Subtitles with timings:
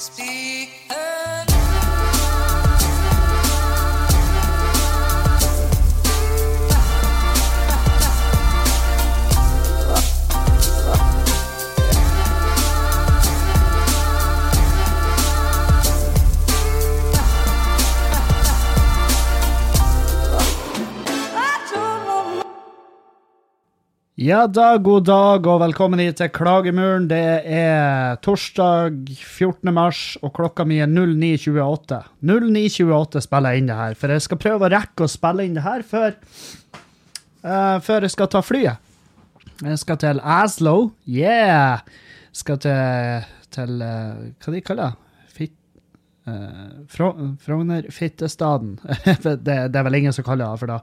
[0.00, 1.09] Speak.
[24.20, 27.06] Ja da, god dag og velkommen hit til Klagemuren.
[27.08, 29.70] Det er torsdag 14.
[29.72, 31.96] mars, og klokka mi er 09.28.
[32.28, 35.54] 09.28 spiller jeg inn det her, for jeg skal prøve å rekke å spille inn
[35.56, 36.12] det her før,
[37.46, 38.90] uh, før jeg skal ta flyet.
[39.64, 40.74] Jeg skal til Aslo.
[41.08, 41.80] Yeah!
[42.36, 43.24] Skal til,
[43.56, 45.30] til uh, Hva de kaller det?
[45.38, 45.56] Fit...
[46.28, 48.76] Uh, Frogner Fittestaden.
[49.24, 50.78] det, det er vel ingen som kaller det for da.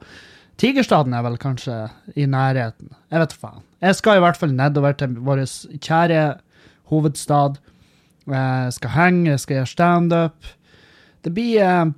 [0.57, 1.75] Tigerstaden er vel kanskje
[2.17, 2.89] i nærheten.
[3.11, 3.63] Jeg vet faen.
[3.81, 5.43] Jeg skal i hvert fall nedover til vår
[5.77, 6.23] kjære
[6.89, 7.59] hovedstad.
[8.27, 10.49] Jeg skal henge, jeg skal gjøre standup.
[11.23, 11.93] Det blir eh,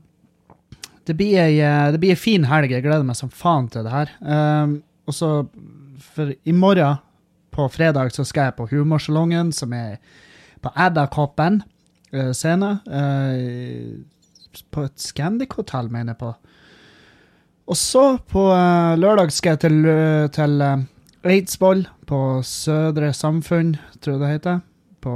[1.09, 2.69] det blir, ei, eh, det blir ei fin helg.
[2.69, 4.11] Jeg gleder meg som faen til det her.
[4.21, 4.75] Um,
[5.09, 5.29] og så,
[6.13, 6.99] for i morgen,
[7.49, 9.97] på fredag, så skal jeg på Humorsalongen, som er
[10.61, 11.63] på Edderkoppen
[12.13, 12.75] uh, scene.
[12.85, 14.05] Uh,
[14.69, 16.29] på et Scandic-hotell, mener jeg på.
[17.69, 20.81] Og så på uh, lørdag skal jeg til, uh, til uh,
[21.29, 24.61] Eidsvoll, på Sødre Samfunn, tror jeg det heter.
[25.03, 25.13] På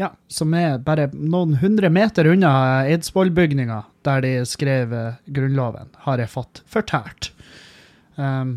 [0.00, 2.50] Ja, som er bare noen hundre meter unna
[2.88, 4.94] Eidsvollbygninga, der de skrev
[5.28, 7.28] Grunnloven, har jeg fått fortalt.
[8.16, 8.56] Um,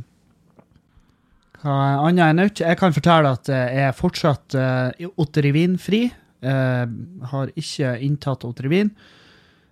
[1.60, 1.76] hva
[2.08, 2.64] annet enn nytt?
[2.64, 6.08] Jeg kan fortelle at jeg er fortsatt uh, Otrivin-fri.
[6.48, 8.92] har ikke inntatt Otterivin.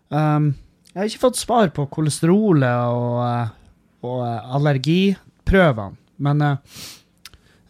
[0.10, 0.56] Um,
[0.96, 3.50] jeg har ikke fått svar på kolesterolet og, eh,
[4.08, 6.78] og eh, allergiprøvene, men eh,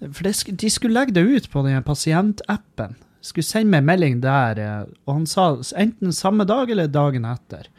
[0.06, 2.94] For de skulle legge det ut på den pasientappen.
[3.26, 4.60] Skulle sende meg melding der,
[5.08, 7.72] og han sa enten samme dag eller dagen etter.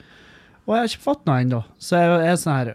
[0.64, 1.60] Og jeg har ikke fått noe ennå.
[1.78, 2.72] Så jeg er sånn her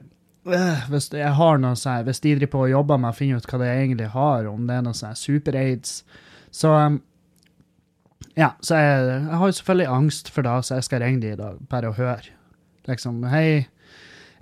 [0.94, 3.50] hvis, jeg har noe sånn, hvis de driver på og jobber med å finne ut
[3.50, 6.00] hva det egentlig har, om det er noe sånn super-aids
[6.50, 6.72] Så
[8.40, 11.34] ja, så jeg, jeg har jo selvfølgelig angst for det, så jeg skal ringe de
[11.36, 12.32] i dag, bare å høre.
[12.90, 13.68] Liksom, hei,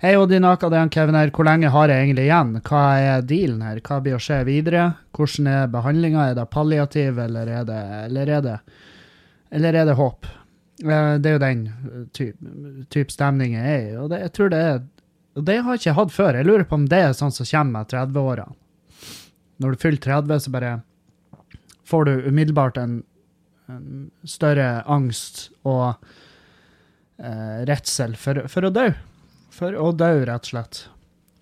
[0.00, 1.32] hei Odinaka, det er Kevin her.
[1.34, 2.54] Hvor lenge har jeg egentlig igjen?
[2.64, 3.82] Hva er dealen her?
[3.84, 4.86] Hva blir å skje videre?
[5.16, 6.28] Hvordan er behandlinga?
[6.30, 8.56] Er det palliativ, eller er det, eller er det,
[9.58, 10.30] eller er det håp?
[10.80, 11.66] Eh, det er jo den
[12.16, 14.80] type typ stemning jeg er i, og det, jeg tror det er
[15.38, 16.36] og det har jeg ikke hatt før.
[16.36, 18.56] Jeg lurer på om det er sånn som kommer med 30-årene.
[19.62, 20.72] Når du fyller 30, så bare
[21.86, 22.96] får du umiddelbart en,
[23.70, 26.00] en større angst og
[27.20, 28.88] eh, redsel for, for, å dø.
[29.54, 30.82] For å dø, rett og slett.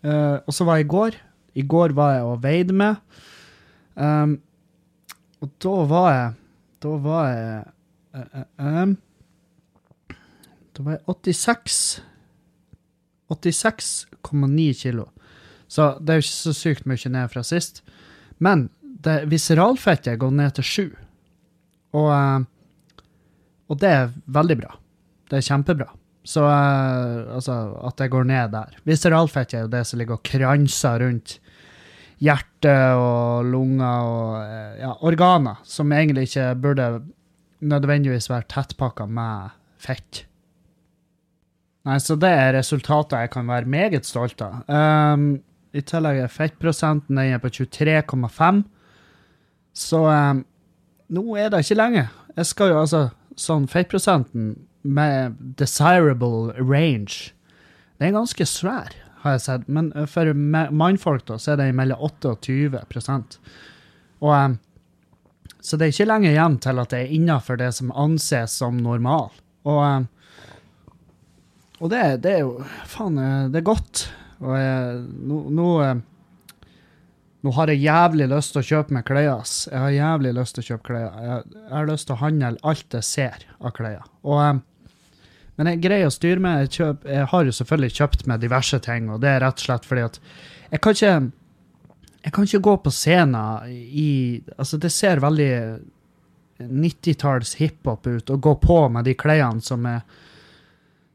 [0.02, 1.18] Eh, og så var jeg i går.
[1.58, 3.00] I går var jeg og veide med.
[3.98, 4.36] Um,
[5.42, 6.34] og da var jeg
[6.78, 7.62] Da var jeg
[8.14, 8.92] uh, um,
[10.76, 11.80] Da var jeg 86
[13.28, 15.08] 86,9 kilo.
[15.68, 17.82] Så det er jo ikke så sykt mye ned fra sist.
[18.40, 20.86] Men det viseralfettet går ned til 7.
[21.98, 23.02] Og, uh,
[23.68, 24.78] og det er veldig bra.
[25.28, 25.88] Det er kjempebra.
[26.28, 27.54] Så uh, altså,
[27.88, 28.78] at det går ned der.
[28.88, 31.38] Viseralfett er jo det som ligger og kranser rundt
[32.18, 36.88] hjertet og lunger og uh, ja, organer, som egentlig ikke burde
[37.60, 40.24] nødvendigvis være tettpakka med fett.
[41.88, 44.60] Nei, så det er resultater jeg kan være meget stolt av.
[44.68, 45.38] Um,
[45.72, 48.64] I tillegg er fettprosenten den er på 23,5.
[49.78, 50.42] Så um,
[51.14, 52.08] nå er det ikke lenge.
[52.36, 53.08] Jeg skal jo altså
[53.38, 54.48] Sånn fettprosenten
[54.88, 57.32] med desirable range.
[57.98, 58.94] Det er ganske svær,
[59.24, 59.66] har jeg sett.
[59.68, 63.38] Men eh, for mannfolk da, så er det mellom 28 og 20
[64.18, 64.58] og, um,
[65.60, 68.78] Så det er ikke lenge igjen til at det er innafor det som anses som
[68.82, 69.30] normal.
[69.66, 70.06] Og, um,
[71.78, 73.18] og det, det, er jo Faen,
[73.52, 74.08] det er godt.
[74.38, 75.68] Og jeg, nå, nå,
[77.46, 79.44] nå har jeg jævlig lyst til å kjøpe meg klær.
[79.66, 81.06] Jeg har jævlig lyst til å kjøpe klær.
[81.06, 84.06] Jeg, jeg, har lyst til å handle alt jeg ser av klær.
[84.26, 84.62] Og um,
[85.58, 86.64] men jeg greier å styre med.
[86.64, 89.66] Jeg, kjøp, jeg, har jo selvfølgelig kjøpt med diverse ting, og det er rett og
[89.66, 90.22] slett fordi at
[90.68, 91.18] jeg kan ikke
[92.18, 95.52] Jeg kan ikke gå på scenen i Altså, det ser veldig
[96.58, 100.00] 90-talls hiphop ut å gå på med de klærne som jeg,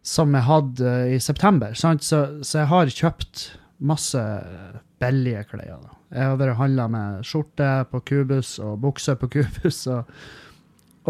[0.02, 1.74] som jeg hadde i september.
[1.76, 2.22] Så, så,
[2.58, 3.44] jeg har kjøpt
[3.84, 4.24] masse
[5.04, 5.82] billige klær.
[5.84, 5.98] Da.
[6.14, 9.84] Jeg har vært handla med skjorte på Kubus og bukse på Kubus.
[9.92, 10.08] Og,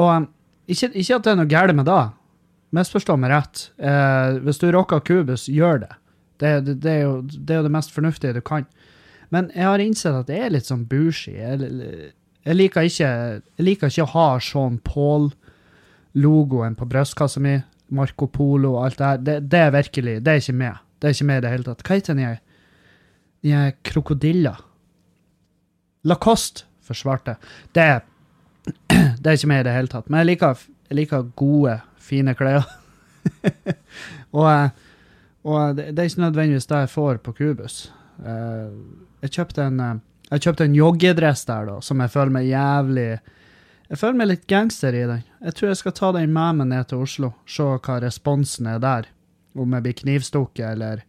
[0.01, 0.27] og
[0.65, 2.03] ikke, ikke, at det er noe galt med det,
[2.73, 3.67] misforstå meg rett.
[3.77, 5.91] Eh, hvis du rocker kubus, gjør det.
[6.41, 8.65] Det, det, det, er jo, det, er jo, det mest fornuftige du kan.
[9.33, 11.35] Men jeg har innsett at det er litt sånn bougie.
[11.37, 11.69] Jeg,
[12.43, 13.11] jeg, liker ikke,
[13.57, 15.31] jeg liker ikke å ha Sean Paul
[16.13, 17.55] logoen på brystkassa mi,
[17.93, 20.83] Marco Polo og alt det her, det, det er virkelig Det er ikke med.
[20.97, 21.81] Det er ikke med i det hele tatt.
[21.85, 22.19] Hva heter?
[23.43, 24.61] De er krokodiller.
[26.07, 27.35] Lacoste forsvarte.
[27.75, 27.87] Det,
[29.21, 30.09] det er ikke med i det hele tatt.
[30.09, 32.65] Men jeg liker, jeg liker gode, fine klær.
[34.37, 34.69] og, eh,
[35.43, 37.85] og det, det, er ikke nødvendigvis det jeg får på Kubus.
[38.23, 38.69] Uh,
[39.23, 39.79] jeg kjøpte en
[40.33, 43.07] jeg kjøpte en joggedress der, da, som jeg føler meg jævlig
[43.91, 45.25] Jeg føler meg litt gangster i den.
[45.43, 47.33] Jeg tror jeg skal ta den med meg ned til Oslo.
[47.45, 49.09] Se hva responsen er der.
[49.53, 51.03] Om jeg blir knivstukket, eller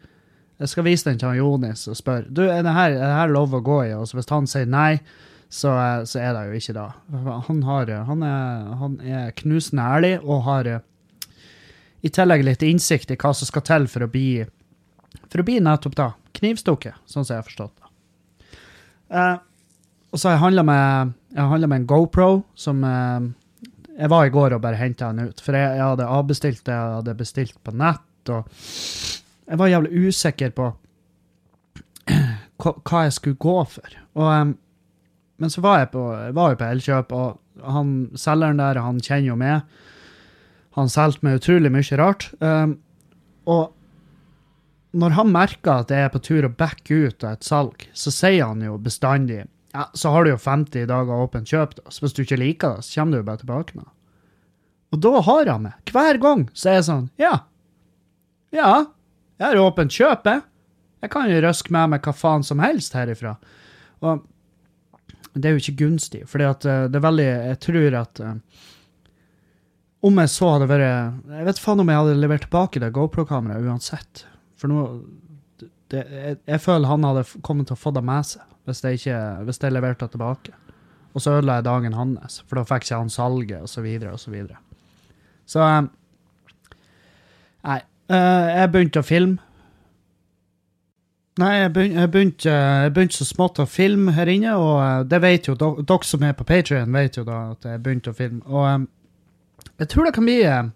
[0.60, 3.16] Jeg skal vise den til han Jonis og spørre du, er det her, er det
[3.16, 3.94] her lov å gå i.
[3.96, 5.00] Og hvis han sier nei,
[5.54, 5.70] så,
[6.08, 6.88] så er det jo ikke det.
[7.46, 10.70] Han, har, han, er, han er knusende ærlig og har
[12.04, 14.42] i tillegg litt innsikt i hva som skal til for å bli,
[15.30, 17.92] for å bli nettopp da, knivstukket, sånn som jeg har forstått det.
[19.14, 19.36] Eh,
[20.10, 22.28] og så har jeg handla med, med, en GoPro,
[22.58, 23.30] som eh,
[23.94, 25.38] Jeg var i går og bare henta den ut.
[25.38, 28.50] For jeg, jeg hadde avbestilt det jeg hadde bestilt på nett, og
[29.44, 30.68] jeg var jævlig usikker på
[32.64, 33.96] hva jeg skulle gå for.
[34.18, 34.54] Og um,
[35.44, 39.00] men så var jeg på, jeg var jo på Elkjøp, og han selgeren der, han
[39.04, 39.74] kjenner jo meg.
[40.78, 42.30] Han solgte meg utrolig mye rart.
[42.40, 42.78] Um,
[43.44, 43.74] og
[44.96, 48.14] når han merker at jeg er på tur å backe ut av et salg, så
[48.14, 49.42] sier han jo bestandig
[49.74, 51.90] ja, så har du jo 50 dager åpent kjøp, da.
[51.90, 53.88] Så hvis du ikke liker det, så kommer du jo bare tilbake med
[54.94, 55.92] Og da har han meg.
[55.92, 57.32] Hver gang så er jeg sånn Ja.
[58.54, 58.74] Ja,
[59.42, 60.44] jeg har åpent kjøp, jeg.
[61.02, 63.34] Jeg kan jo røske med meg hva faen som helst herifra.
[64.00, 64.22] Og
[65.34, 68.34] det er jo ikke gunstig, For eh, det er veldig Jeg tror at uh,
[70.04, 73.64] om jeg så hadde vært Jeg vet faen om jeg hadde levert tilbake det GoPro-kameraet
[73.64, 74.26] uansett.
[74.60, 74.82] For nå
[75.92, 78.96] det, jeg, jeg, føler han hadde kommet til å få det med seg hvis jeg,
[78.96, 80.54] ikke, hvis jeg leverte det tilbake.
[81.12, 84.14] Og så ødela jeg dagen hans, for da fikk ikke han salget, og så videre,
[84.16, 84.56] og så videre.
[85.44, 85.90] Så um,
[87.64, 87.82] Nei.
[88.08, 89.53] Jeg begynte å filme
[91.34, 95.48] Nei, jeg begynte, jeg begynte, så smått å filme her inne, og eh, det vet
[95.48, 98.38] jo dere som er på Patrion, vet jo da at jeg begynte å filme.
[98.46, 98.84] Og um,
[99.80, 100.68] jeg tror det kan bli eh,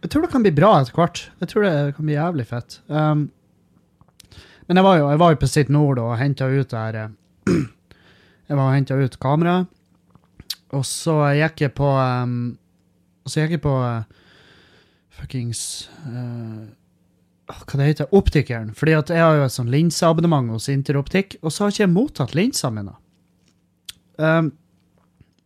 [0.00, 1.20] Jeg tror det kan bli bra etter hvert.
[1.42, 2.78] Jeg tror det kan bli jævlig fett.
[2.88, 3.26] Um,
[4.64, 7.00] men jeg var jo, jeg var jo på Sitt Nord og henta ut der
[8.48, 9.68] Jeg var og henta ut kameraet,
[10.72, 12.56] og så gikk jeg på um,
[13.26, 14.08] Og så gikk jeg på uh,
[15.20, 15.62] fuckings
[16.08, 16.64] uh,
[17.58, 18.72] hva det heter, optikeren.
[18.76, 21.92] Fordi at jeg har jo et sånn linseabonnement hos Interoptikk, og så har ikke jeg
[21.92, 22.96] mottatt linsene mine.
[24.20, 24.50] Um,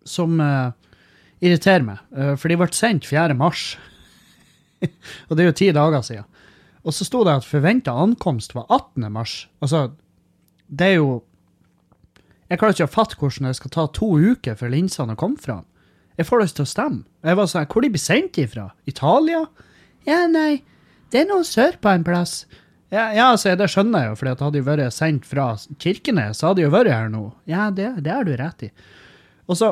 [0.09, 0.73] som uh,
[1.45, 3.37] irriterer meg, uh, for de ble sendt 4.
[3.39, 3.75] mars.
[5.29, 6.31] og det er jo ti dager siden.
[6.85, 9.07] Og så sto det at forventa ankomst var 18.
[9.13, 9.37] mars.
[9.65, 9.91] Altså,
[10.69, 11.23] det er jo
[12.51, 15.41] Jeg klarer ikke å fatte hvordan det skal ta to uker før linsene å komme
[15.41, 15.65] fram.
[16.21, 17.01] Jeg får lyst til å stemme.
[17.25, 18.69] Jeg var sånn, Hvor de blir sendt ifra?
[18.87, 19.47] Italia?
[20.07, 20.63] Ja, nei.
[21.15, 22.43] Det er noe sør på en plass.
[22.91, 26.51] Ja, ja altså, det skjønner jeg jo, for hadde jo vært sendt fra Kirkenes, så
[26.51, 27.29] hadde de jo vært her nå.
[27.47, 28.71] Ja, det, det har du rett i.
[29.47, 29.69] Og så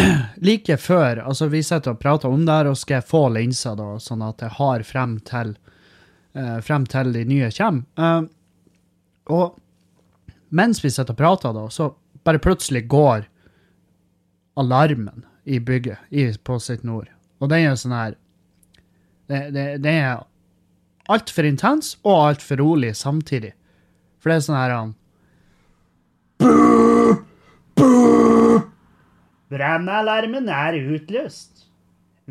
[0.48, 3.76] like før altså Vi sitter og prater om det, her, og skal jeg få linser,
[3.76, 5.52] da, sånn at jeg har frem til,
[6.40, 7.84] uh, frem til de nye kommer.
[8.00, 8.32] Uh,
[9.36, 9.60] og
[10.56, 11.92] mens vi sitter og prater, da, så
[12.24, 13.28] bare plutselig går
[14.56, 17.12] alarmen i bygget i, på Sitt Nord.
[17.44, 18.16] Og den er sånn her
[19.32, 20.22] det, det, det er
[21.12, 23.52] altfor intens og altfor rolig samtidig.
[24.20, 24.92] For det er sånn her um,
[29.52, 31.66] Brannalarmen er utløst.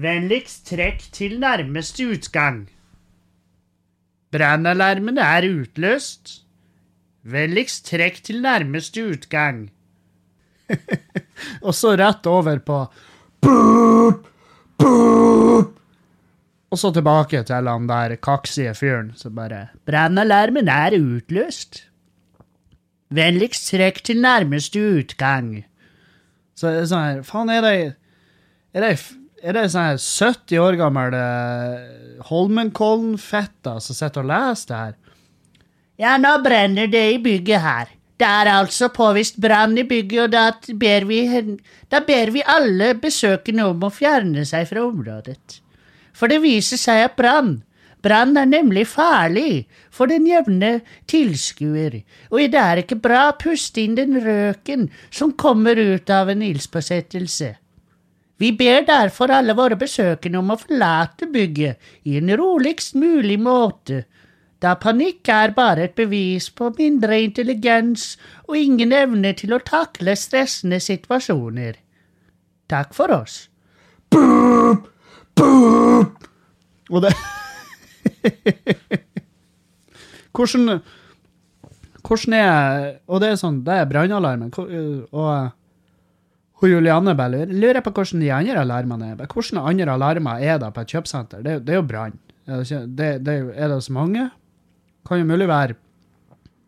[0.01, 2.63] Vennligst trekk til nærmeste utgang.
[4.31, 6.39] Brannalarmen er utløst.
[7.27, 9.67] Vennligst trekk til nærmeste utgang.
[11.65, 12.79] og så rett over på
[13.43, 14.25] boop,
[14.79, 15.80] boop.
[16.71, 21.83] Og så tilbake til han der kaksige fyren som bare Brannalarmen er utløst.
[23.11, 25.65] Vennligst trekk til nærmeste utgang.
[26.55, 27.73] Så det er sånn her Faen, er det
[28.71, 28.91] Er det,
[29.43, 34.93] er det sånn her 70 år gammel uh, Holmenkollen-fetta som sitter og leser det her?
[35.99, 37.91] Ja, nå brenner det i bygget her.
[38.15, 41.19] Det er altså påvist brann i bygget, og da ber vi,
[41.91, 45.59] da ber vi alle besøkende om å fjerne seg fra området
[46.21, 47.55] for det viser seg at brann
[48.01, 50.71] Brann er nemlig farlig for den jevne
[51.09, 51.99] tilskuer,
[52.33, 56.41] og det er ikke bra å puste inn den røken som kommer ut av en
[56.41, 57.51] ildspåsettelse.
[58.41, 64.01] Vi ber derfor alle våre besøkende om å forlate bygget i en roligst mulig måte,
[64.61, 68.15] da panikk er bare et bevis på mindre intelligens
[68.47, 71.79] og ingen evne til å takle stressende situasjoner.
[72.69, 73.47] Takk for oss.
[74.11, 74.85] boop,
[75.37, 76.27] boop.
[76.91, 77.13] Og det
[80.35, 80.81] Hvordan
[82.01, 84.51] Hvordan er Og det er sånn, det er brannalarmen.
[84.51, 85.51] Og
[86.61, 89.25] hun Julianne bare lurer, på hvordan de andre alarmene er.
[89.25, 91.41] Hvordan andre alarmer er det på et kjøpesenter?
[91.41, 92.19] Det, det er jo brann.
[92.45, 94.27] Er det, er det så mange?
[95.07, 95.77] Kan jo mulig være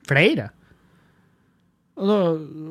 [0.09, 0.49] flere.
[1.93, 2.17] Og da,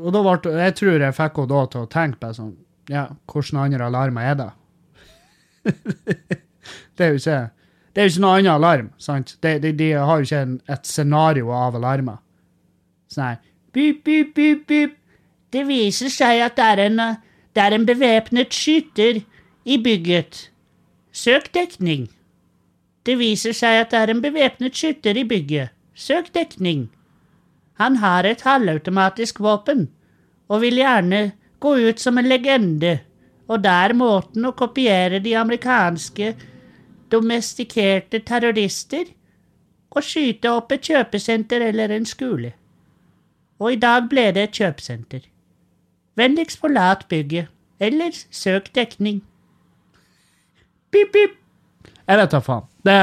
[0.02, 2.56] og da ble, jeg tror jeg fikk henne da til å tenke på sånn,
[2.90, 4.48] ja, hvordan andre alarmer er det?
[6.96, 7.40] det er jo ikke,
[7.92, 9.36] det er jo ikke noe annen alarm, sant?
[9.42, 12.20] De, de, de har jo ikke en, et scenario av alarmer.
[13.12, 13.40] Sånn her,
[13.72, 14.98] Pip, pip, pip, pip.
[15.52, 16.98] Det viser seg at det er en,
[17.56, 19.22] det er en bevæpnet skyter
[19.64, 20.48] i bygget.
[21.12, 22.10] Søk dekning.
[23.06, 25.72] Det viser seg at det er en bevæpnet skytter i bygget.
[25.94, 26.90] Søk dekning.
[27.80, 29.88] Han har et halvautomatisk våpen,
[30.48, 33.00] og vil gjerne gå ut som en legende,
[33.52, 36.32] og det er måten å kopiere de amerikanske
[37.12, 39.10] domestikerte terrorister
[39.92, 42.54] og skyte opp et kjøpesenter eller en skole.
[43.60, 45.26] Og i dag ble det et kjøpesenter.
[46.16, 49.20] Vennligst forlat bygget, eller søk dekning.
[50.92, 51.36] Pip, pip.
[52.08, 52.66] Jeg vet da faen.
[52.84, 52.96] Det,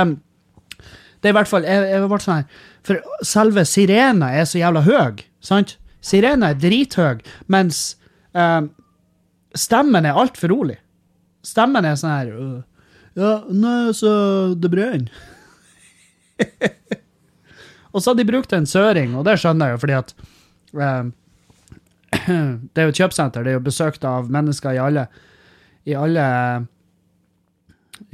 [1.21, 4.83] det er i hvert fall jeg, jeg sånn her, For selve sirena er så jævla
[4.85, 5.77] høy, sant?
[6.01, 7.97] Sirena er drithøy, mens
[8.33, 8.61] eh,
[9.57, 10.77] stemmen er altfor rolig.
[11.45, 12.57] Stemmen er sånn her øh,
[13.19, 14.11] Ja, nei, så
[14.55, 15.11] det brenner.
[17.91, 20.13] og så har de brukt en søring, og det skjønner jeg jo, fordi at
[20.79, 21.15] eh,
[22.73, 25.07] Det er jo et kjøpesenter, det er jo besøkt av mennesker i alle
[25.89, 26.25] I alle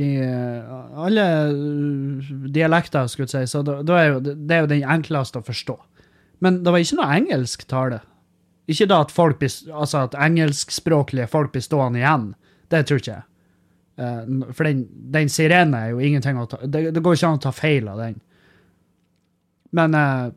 [0.01, 4.65] i eh, alle uh, dialekter, skulle jeg si, så da, da er jo, det er
[4.65, 5.75] jo den enkleste å forstå.
[6.43, 8.01] Men det var ikke noe engelsk tale.
[8.67, 12.31] Ikke da at folk altså at engelskspråklige folk blir stående igjen.
[12.73, 13.25] Det tror ikke jeg.
[13.97, 17.37] Eh, for den, den sirene er jo ingenting å ta Det, det går ikke an
[17.37, 18.17] å ta feil av den.
[19.75, 20.31] Men uh,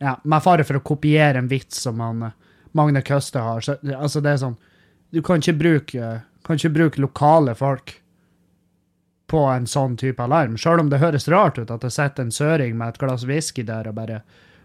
[0.00, 2.36] ja, med fare for å kopiere en vits som han, eh,
[2.76, 4.58] Magne Køste har, så altså det er sånn
[5.10, 6.10] Du kan ikke bruke,
[6.46, 7.96] kan ikke bruke lokale folk
[9.30, 12.34] på en sånn type alarm, sjøl om det høres rart ut at det sitter en
[12.34, 14.22] søring med et glass whisky der og bare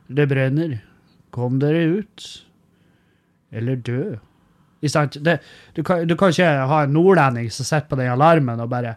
[0.08, 0.78] Det brenner.
[1.34, 2.26] Kom dere ut.
[3.52, 4.16] Eller dø.
[4.82, 5.40] Det,
[5.74, 8.96] du, kan, du kan ikke ha en nordlending som sitter på den alarmen og bare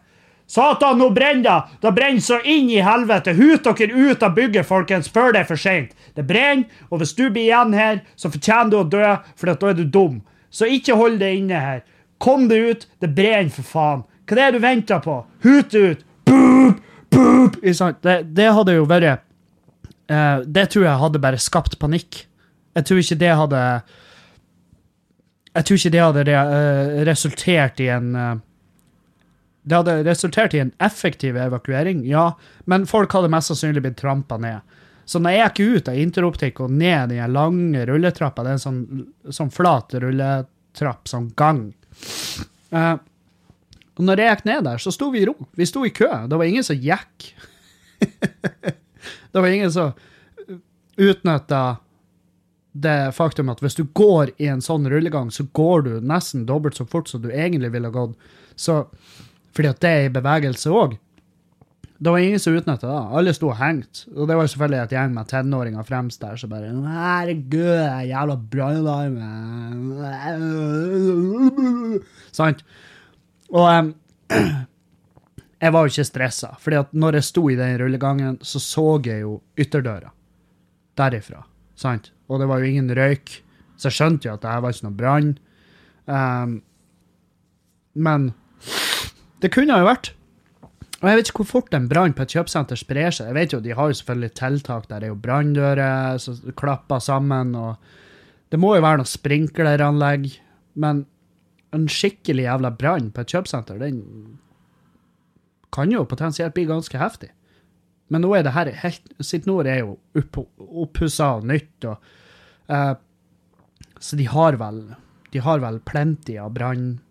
[0.48, 1.78] Satan, nå brenner det!
[1.80, 3.34] Det brenner så inn i helvete!
[3.36, 5.92] Hut dere ut av bygget, folkens, før det er for seint!
[6.16, 9.68] Det brenner, og hvis du blir igjen her, så fortjener du å dø, for da
[9.68, 10.22] er du dum.
[10.48, 11.82] Så ikke hold det inne her.
[12.16, 12.88] Kom deg ut!
[12.96, 14.06] Det brenner, for faen!
[14.24, 15.18] Hva er det du venter på?
[15.44, 16.08] Hut ut!
[16.28, 16.80] Boop!
[17.12, 17.60] Boop!
[17.60, 19.20] Det, det hadde jo vært
[20.12, 22.24] uh, Det tror jeg hadde bare skapt panikk.
[22.76, 23.62] Jeg tror ikke det hadde
[25.58, 28.34] Jeg tror ikke det hadde re, eh, resultert i en eh,
[29.68, 32.30] Det hadde resultert i en effektiv evakuering, ja,
[32.64, 34.62] men folk hadde mest sannsynlig blitt trampa ned.
[35.04, 38.62] Så når jeg gikk ut av interoptikk og ned den lange rulletrappa, det er en
[38.62, 38.80] sånn,
[39.34, 41.62] sånn flat rulletrapp, sånn gang
[42.72, 42.96] uh,
[43.96, 45.34] Og når jeg gikk ned der, så sto vi i ro.
[45.56, 46.08] Vi sto i kø.
[46.28, 47.30] Det var ingen som gikk.
[49.32, 49.92] det var ingen som
[50.96, 51.62] utnytta
[52.82, 56.78] det faktum at hvis du går i en sånn rullegang, så går du nesten dobbelt
[56.78, 58.16] så fort som du egentlig ville gått.
[58.58, 58.84] Så,
[59.56, 60.96] fordi at det er i bevegelse òg.
[61.98, 62.98] Det var ingen som utnytta det.
[63.18, 64.04] Alle sto og hengte.
[64.14, 69.18] Og det var selvfølgelig et gjeng med tenåringer fremst der som bare Herregud, jævla brannalarm.
[72.30, 72.62] Sant?
[73.50, 73.92] Og um,
[75.64, 78.88] jeg var jo ikke stressa, fordi at når jeg sto i den rullegangen, så så
[79.02, 80.12] jeg jo ytterdøra
[80.98, 81.42] derifra.
[81.78, 82.10] Sant?
[82.28, 83.38] Og det var jo ingen røyk,
[83.78, 85.32] så jeg skjønte jo at det her var ikke noe brann.
[86.08, 86.54] Um,
[87.98, 88.30] men
[89.42, 90.12] det kunne jo vært.
[90.98, 93.30] Og jeg vet ikke hvor fort en brann på et kjøpesenter sprer seg.
[93.30, 96.98] Jeg vet jo, De har jo selvfølgelig tiltak der det er jo branndører som klapper
[96.98, 97.54] sammen.
[97.54, 97.76] og
[98.50, 100.26] Det må jo være noe sprinkleranlegg.
[100.74, 101.04] Men
[101.74, 104.02] en skikkelig jævla brann på et kjøpesenter, den
[105.74, 107.30] kan jo potensielt bli ganske heftig.
[108.08, 111.96] Men nå er det her helt Sitt Nord er jo opp, oppussa og nytt, og
[112.72, 112.94] eh,
[114.00, 114.78] Så de har vel
[115.32, 117.04] De har vel plenty av branndører.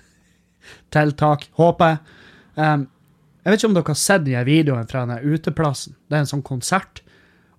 [0.90, 1.98] tiltak, håper jeg.
[2.56, 2.88] Um,
[3.40, 5.96] jeg vet ikke om dere har sett de her videoene fra denne uteplassen.
[6.08, 7.00] Det er en sånn konsert,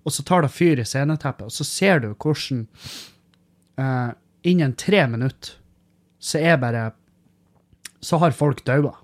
[0.06, 2.66] og så tar det fyr i sceneteppet, og så ser du hvordan
[3.80, 4.10] uh,
[4.46, 5.58] innen tre minutter
[6.22, 6.92] så er bare
[8.02, 8.96] Så har folk daua.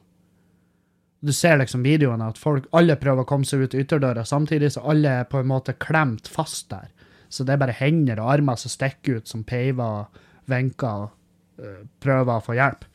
[1.21, 4.85] Du ser liksom videoene at folk, alle prøver å komme seg ut ytterdøra samtidig, så
[4.93, 6.93] alle er på en måte klemt fast der.
[7.29, 11.09] Så det er bare hender og armer som stikker ut som peiver og vinker.
[11.09, 12.87] og eh, prøver å få hjelp.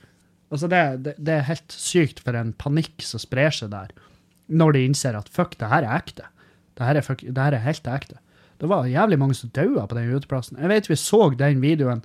[0.54, 3.94] Altså det, det, det er helt sykt for en panikk som sprer seg der,
[4.48, 6.28] når de innser at fuck, det her er ekte.
[6.78, 8.20] Det her er, fuck, det her er helt ekte.
[8.62, 10.60] Det var jævlig mange som daua på den uteplassen.
[10.62, 12.04] Jeg vet vi så den videoen.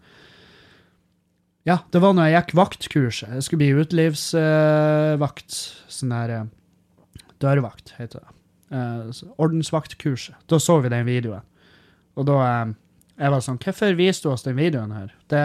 [1.68, 3.32] Ja, det var når jeg gikk vaktkurset.
[3.34, 5.56] Jeg skulle bli utelivsvakt.
[5.92, 6.46] sånn her eh,
[7.44, 8.36] dørvakt, heter det.
[8.72, 10.38] Eh, ordensvaktkurset.
[10.48, 11.44] Da så vi den videoen.
[12.16, 12.76] Og da eh,
[13.18, 15.12] Jeg var sånn Hvorfor viste du oss den videoen her?
[15.28, 15.44] Det,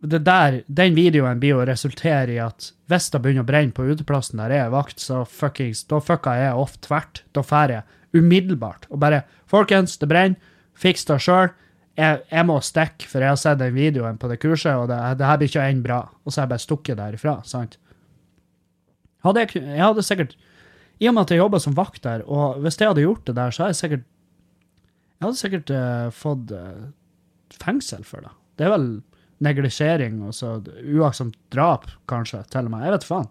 [0.00, 3.86] det der, Den videoen blir å resultere i at hvis det begynner å brenne på
[3.86, 7.22] uteplassen der jeg er vakt, så fuckings, da fucka jeg off tvert.
[7.32, 7.82] Da drar jeg
[8.16, 10.50] umiddelbart og bare Folkens, det brenner.
[10.74, 11.52] Fiks det sjøl.
[11.98, 14.96] Jeg, jeg, må stikke, for jeg har sett den videoen på det kurset, og det,
[15.20, 15.98] det her blir ikke å bra.
[16.24, 17.34] Og så har jeg bare stukket derifra.
[17.44, 17.76] sant?
[19.26, 20.32] Hadde jeg, jeg hadde sikkert
[20.98, 23.36] I og med at jeg jobber som vakt der, og hvis jeg hadde gjort det
[23.38, 24.08] der, så hadde jeg sikkert
[25.12, 26.88] Jeg hadde sikkert uh, fått uh,
[27.62, 28.32] fengsel for det.
[28.58, 28.88] Det er vel
[29.42, 32.86] neglisjering og så uaktsomt drap, kanskje, til og med.
[32.86, 33.30] Jeg vet faen.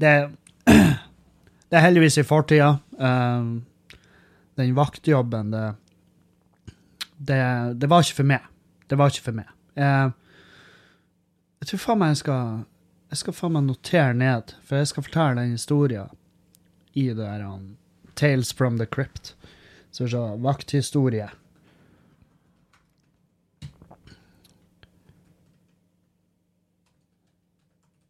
[0.00, 0.14] Det,
[1.70, 2.74] det er heldigvis i fortida.
[2.96, 3.60] Um,
[4.60, 5.66] den vaktjobben, det,
[7.16, 7.40] det,
[7.80, 8.46] det var ikke for meg.
[8.90, 9.50] Det var ikke for meg.
[9.78, 10.12] Jeg,
[11.60, 12.60] jeg tror faen meg jeg skal
[13.10, 16.10] jeg skal faen meg notere ned, for jeg skal fortelle den historien
[16.94, 17.76] i det der um,
[18.14, 19.34] Tales from the Crypt.
[19.90, 21.30] Så så, vakthistorie.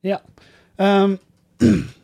[0.03, 0.19] Ja.
[0.77, 1.19] Um,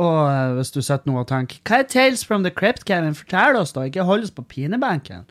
[0.00, 3.16] og uh, hvis du sitter nå og tenker Hva er Tales from the Crypt, Kevin?
[3.18, 3.84] Fortell oss, da.
[3.88, 5.26] Ikke hold oss på pinebenken.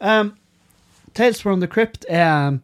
[0.00, 0.34] Um,
[1.14, 2.58] Tales from the Crypt er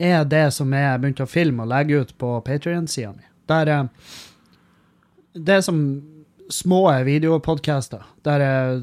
[0.00, 3.26] er det som jeg begynte å filme og legge ut på Patrion-sida mi.
[3.50, 4.14] Der eh,
[5.34, 5.82] Det er som
[6.50, 8.80] små videopodcaster der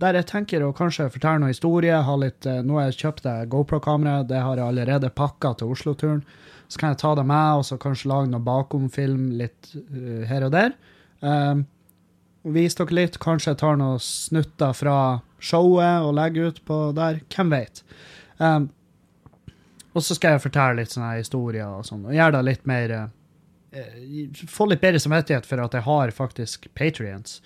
[0.00, 1.92] der jeg tenker å kanskje fortelle noe historie.
[1.92, 6.22] Ha litt, eh, nå har jeg kjøpt GoPro-kamera, det har jeg allerede pakka til Oslo-turen.
[6.70, 10.46] Så kan jeg ta det med og så kanskje lage noe bakomfilm litt uh, her
[10.46, 10.74] og der.
[11.20, 11.64] Um,
[12.46, 13.18] vise dere litt.
[13.22, 14.98] Kanskje jeg tar noen snutter fra
[15.42, 17.22] showet og legger ut på der.
[17.34, 17.82] Hvem vet.
[18.38, 18.70] Um,
[19.90, 22.94] og så skal jeg fortelle litt sånne historier og sånn, og gjøre det litt mer
[22.94, 23.08] uh,
[24.50, 27.36] Få litt bedre samvittighet for at jeg har faktisk patrients,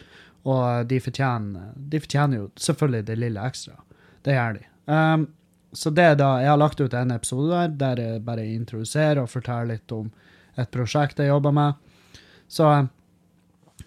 [0.49, 3.77] og de fortjener, de fortjener jo selvfølgelig det lille ekstra.
[4.25, 4.63] Det gjør de.
[4.89, 5.27] Um,
[5.75, 9.23] så det er da, Jeg har lagt ut en episode der der jeg bare introduserer
[9.23, 10.11] og forteller litt om
[10.59, 11.73] et prosjekt jeg jobber med.
[12.49, 12.87] Så,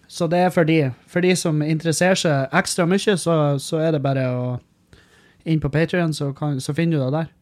[0.08, 3.96] så det er for de, for de som interesserer seg ekstra mye, så, så er
[3.96, 4.44] det bare å
[5.48, 7.34] inn på Patrion, så, så finner du det der.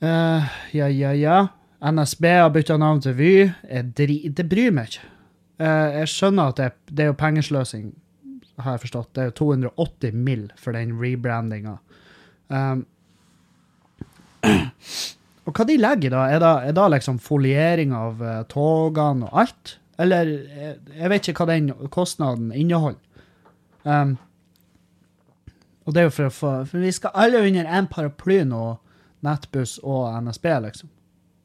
[0.00, 1.38] Uh, ja, ja, ja.
[1.80, 3.32] NSB har bytta navn til Vy.
[3.64, 5.08] det bryr meg ikke.
[5.60, 7.90] Uh, jeg skjønner at det, det, er jo pengesløsing,
[8.58, 9.12] har jeg forstått.
[9.14, 10.48] Det er jo 280 mill.
[10.56, 11.76] for den rebrandinga.
[12.48, 12.86] Um,
[14.46, 16.24] og hva de legger da?
[16.30, 19.76] Er da, er da liksom foliering av uh, togene og alt?
[20.00, 20.30] Eller
[20.96, 23.00] jeg vet ikke hva den kostnaden inneholder.
[23.84, 24.16] Um,
[25.84, 28.64] og det er jo for å få For vi skal alle under én paraply nå
[29.24, 30.88] Nettbuss og NSB, liksom.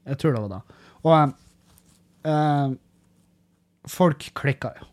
[0.08, 0.82] Jeg tror det var det.
[1.04, 1.34] Og
[2.30, 2.76] uh,
[3.92, 4.88] folk klikker jo.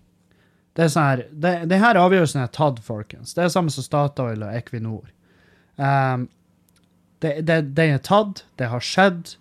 [0.73, 3.37] Det er sånn her, det, det her avgjørelsen er tatt, folkens.
[3.37, 5.05] Det er samme som Statoil og Equinor.
[5.77, 6.27] Um,
[7.23, 9.35] den er tatt, det har skjedd.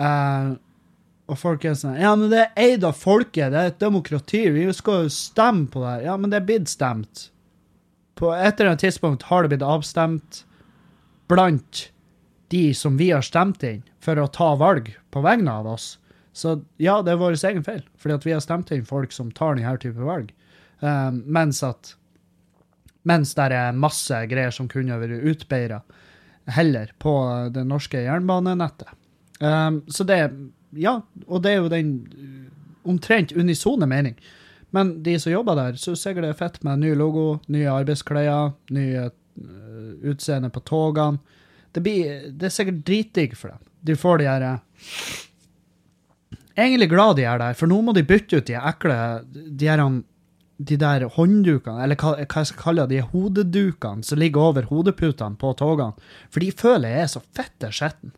[0.00, 0.56] Uh,
[1.30, 4.46] og folk er sånn Ja, men det er eid av folket, det er et demokrati,
[4.52, 6.02] vi skal jo stemme på det.
[6.06, 7.28] Ja, men det er blitt stemt.
[8.18, 10.42] På et eller annet tidspunkt har det blitt avstemt
[11.30, 11.86] blant
[12.52, 15.94] de som vi har stemt inn for å ta valg på vegne av oss.
[16.36, 19.32] Så ja, det er vår egen feil, fordi at vi har stemt inn folk som
[19.32, 20.32] tar denne type valg.
[20.82, 21.94] Uh, mens at
[23.08, 25.80] mens det er masse greier som kunne vært utbeira
[26.46, 27.14] heller på
[27.54, 28.88] det norske jernbanenettet.
[29.40, 30.30] Um, så det
[30.72, 31.88] Ja, og det er jo den
[32.88, 34.14] omtrent unisone mening.
[34.70, 38.54] Men de som jobber der, syns sikkert det er fett med ny logo, nye arbeidsklær,
[38.72, 41.20] nye uh, utseende på togene.
[41.72, 43.60] Det, blir, det er sikkert dritdigg for dem.
[43.80, 44.48] De får de her
[46.52, 48.96] Egentlig glad de er der, for nå må de bytte ut de ekle
[49.32, 49.80] de, her,
[50.62, 55.38] de der hånddukene, eller hva, hva jeg skal kalle de hodedukene som ligger over hodeputene
[55.40, 56.10] på togene.
[56.30, 58.14] For de føler jeg er så fette skitten.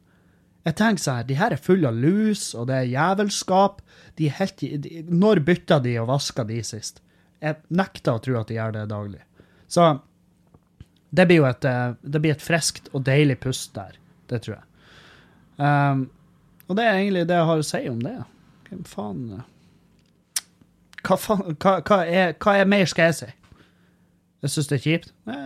[0.64, 3.82] Jeg tenker sånn her, de her er fulle av lus, og det er jævelskap.
[4.16, 7.02] De er helt, de, når bytta de og vaska de sist?
[7.44, 9.20] Jeg nekter å tro at de gjør det daglig.
[9.68, 9.90] Så
[11.14, 13.98] det blir jo et, eh, det blir et friskt og deilig pust der.
[14.32, 14.64] Det tror jeg.
[15.60, 16.06] Um,
[16.66, 18.14] og det er egentlig det jeg har å si om det.
[18.70, 19.44] Hvem faen eh,
[21.04, 23.30] Hva, faen, hva, hva, er, hva er mer skal jeg si?
[24.44, 25.14] Jeg syns det er kjipt.
[25.28, 25.38] Nei,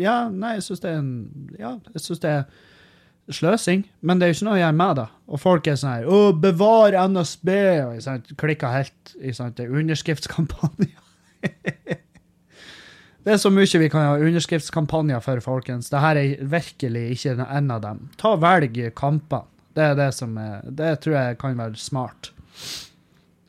[0.00, 1.12] ja, nei, jeg syns det er en
[1.60, 2.46] Ja, jeg syns det er
[3.36, 5.06] sløsing, men det er jo ikke noe å gjøre med det.
[5.26, 7.50] Og folk er sånn her Å, bevar NSB!
[7.88, 11.02] Og sant, klikker helt sant, det er underskriftskampanjer.
[13.26, 15.90] det er så mye vi kan ha underskriftskampanjer for, folkens.
[15.92, 18.06] Dette er virkelig ikke en av dem.
[18.20, 19.50] Ta Velg kampene.
[19.76, 22.30] Det er det som er Det tror jeg kan være smart.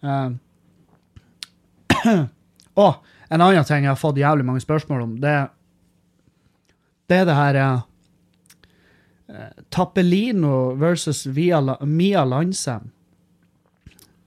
[0.04, 0.36] Uh,
[2.82, 2.92] og
[3.30, 5.36] en annen ting jeg har fått jævlig mange spørsmål om, det,
[7.12, 7.80] det er det her eh,
[9.74, 12.92] Tappelino versus Via, Mia Landsem.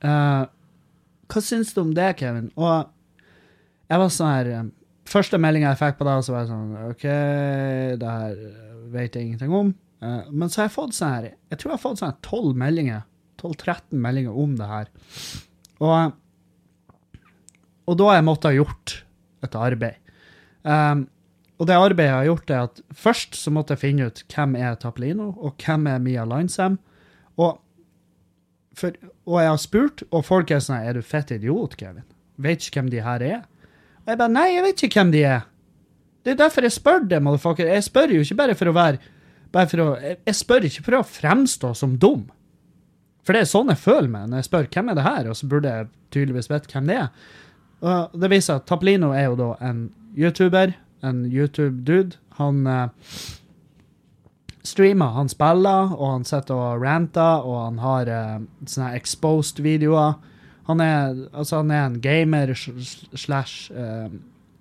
[0.00, 0.42] Eh,
[1.30, 2.50] hva syns du om det, Kevin?
[2.59, 2.90] Og
[3.90, 4.52] jeg var sånn her
[5.11, 7.04] Første meldinga jeg fikk på det, så var jeg sånn OK,
[7.98, 8.37] det her
[8.92, 9.72] vet jeg ingenting om.
[10.00, 12.61] Eh, men så har jeg fått sånn her Jeg tror jeg har fått sånn 12
[12.62, 13.02] meldinger.
[13.40, 14.90] 12-13 meldinger om det her.
[15.80, 16.12] Og,
[17.90, 18.94] og da har jeg måttet ha gjort
[19.46, 20.14] et arbeid.
[20.62, 21.09] Um,
[21.61, 24.55] og det arbeidet jeg har gjort, er at først så måtte jeg finne ut hvem
[24.57, 26.79] er Tappelino, og hvem er Mia Linesam.
[27.37, 27.59] Og,
[28.79, 28.96] for,
[29.29, 32.07] og jeg har spurt, og folk er sånn Er du fett idiot, Kevin?
[32.40, 33.40] Vet ikke hvem de her er?
[34.07, 35.46] Og jeg bare Nei, jeg vet ikke hvem de er.
[36.24, 37.68] Det er derfor jeg spør det, motherfucker.
[37.68, 39.00] Jeg spør jo ikke bare for å være
[39.50, 42.29] bare for å, jeg spør ikke for å fremstå som dum.
[43.26, 45.38] For det er sånn jeg føler meg når jeg spør hvem er det her, og
[45.38, 47.09] så burde jeg tydeligvis vite hvem det er.
[47.80, 49.84] Og det viser at Taplino er jo da en
[50.16, 50.74] YouTuber,
[51.06, 52.18] en YouTube-dude.
[52.40, 52.88] Han eh,
[54.66, 60.18] streamer, han spiller, og han sitter og ranter, og han har eh, sånne exposed-videoer.
[60.68, 64.12] Han altså han er en gamer slash eh,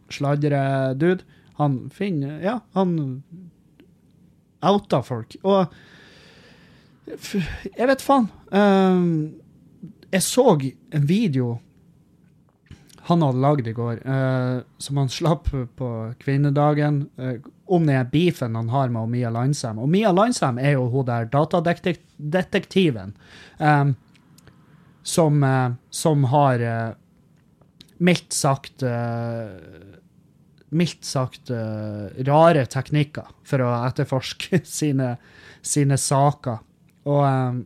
[0.09, 1.27] sladre-dude.
[1.59, 3.21] Han finner Ja, han
[4.63, 5.35] outa folk.
[5.43, 5.67] Og
[7.09, 8.29] jeg vet faen.
[8.53, 9.33] Um,
[10.09, 11.57] jeg så en video
[13.09, 15.89] han hadde lagd i går, uh, som han slapp på
[16.21, 17.33] kvinnedagen, uh,
[17.69, 19.79] om den beefen han har med Mia Landsem.
[19.81, 23.15] Og Mia Landsem er jo hun der datadetektiven
[23.57, 23.95] um,
[25.03, 26.59] som, uh, som, har
[27.99, 28.83] mildt sagt
[30.69, 31.49] mildt sagt
[32.29, 35.17] rare teknikker for å etterforske sine,
[35.65, 36.61] sine saker.
[37.09, 37.65] Og, um,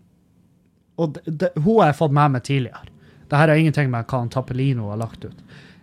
[1.03, 2.92] og hun har jeg fått med meg tidligere.
[3.33, 5.39] Dette har ingenting med hva Tappelino har lagt ut.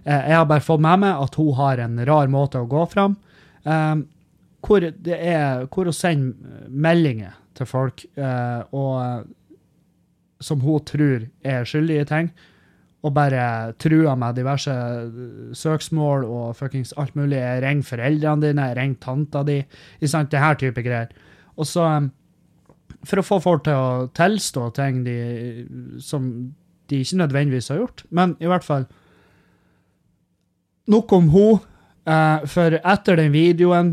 [0.07, 2.85] Uh, jeg har bare fått med meg at hun har en rar måte å gå
[2.89, 3.19] fram
[3.67, 4.05] um,
[4.65, 9.27] hvor, det er, hvor hun sender meldinger til folk uh, og,
[10.41, 12.31] som hun tror er skyldige ting
[13.01, 14.73] og bare trua med diverse
[15.57, 17.39] søksmål og fuckings alt mulig.
[17.39, 19.63] Jeg ringer foreldrene dine, ringer tanta di.
[20.01, 21.13] Det her type greier.
[21.57, 21.87] Og så
[23.07, 25.15] For å få folk til å tilstå ting de,
[26.05, 26.53] som
[26.91, 28.05] de ikke nødvendigvis har gjort.
[28.11, 28.89] Men i hvert fall
[30.91, 31.61] Nok om hun.
[32.09, 33.93] Uh, for etter den videoen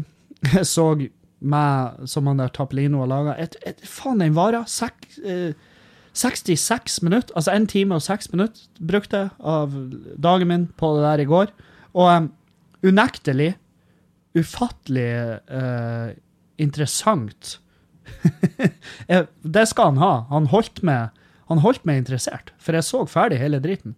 [0.53, 0.85] jeg så
[1.37, 3.33] meg som han der Tappelino har laga
[3.83, 5.51] Faen, den varer Sek, uh,
[6.17, 9.75] 66 minutter, altså 1 time og 6 minutter brukte jeg av
[10.23, 11.51] dagen min på det der i går.
[11.93, 12.31] Og um,
[12.87, 13.51] unektelig,
[14.37, 15.11] ufattelig
[15.51, 16.15] uh,
[16.57, 17.59] interessant.
[19.55, 20.13] det skal han ha.
[20.31, 21.13] Han holdt, meg,
[21.47, 23.95] han holdt meg interessert, for jeg så ferdig hele driten.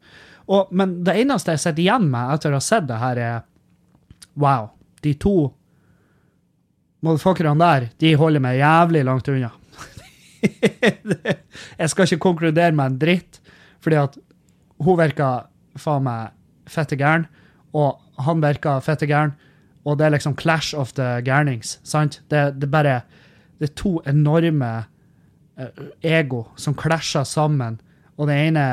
[0.50, 3.40] Og, men det eneste jeg sitter igjen med etter å ha sett det her, er
[4.40, 4.70] Wow.
[5.04, 5.50] De to
[7.04, 9.52] motherfuckerne der, de holder meg jævlig langt unna.
[11.80, 13.40] jeg skal ikke konkludere med en dritt,
[13.84, 14.18] fordi at
[14.84, 15.30] hun virka
[15.80, 16.36] faen meg
[16.70, 17.28] fette gæren,
[17.76, 19.36] og han virka fette gæren,
[19.88, 22.22] og det er liksom clash of the gærnings, sant?
[22.30, 23.02] Det, det bare
[23.60, 24.86] Det er to enorme
[26.06, 27.80] ego som klasjer sammen,
[28.20, 28.64] og det ene,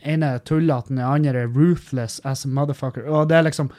[0.00, 3.70] ene tuller den andre er ruthless as a motherfucker, og det er liksom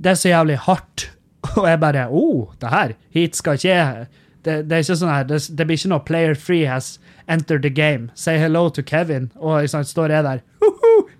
[0.00, 1.10] Det er så jævlig hardt,
[1.58, 4.06] og jeg bare oh, det her, hit skal ikke jeg
[4.44, 7.62] det, det, er ikke sånn her, det, det, blir ikke noe 'player free has entered
[7.62, 8.08] the game'.
[8.14, 9.30] Say hello to Kevin.
[9.36, 10.40] Og liksom, står jeg der.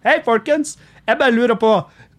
[0.06, 0.78] Hei, folkens!
[1.06, 1.74] Jeg bare lurer på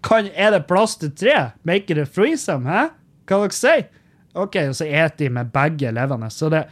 [0.05, 1.51] kan, Er det plass til tre?
[1.63, 2.89] Make it a threesome, hæ?
[3.25, 3.87] Hva dere sier?
[4.33, 6.29] OK, og så eter de med begge levende.
[6.29, 6.67] Så det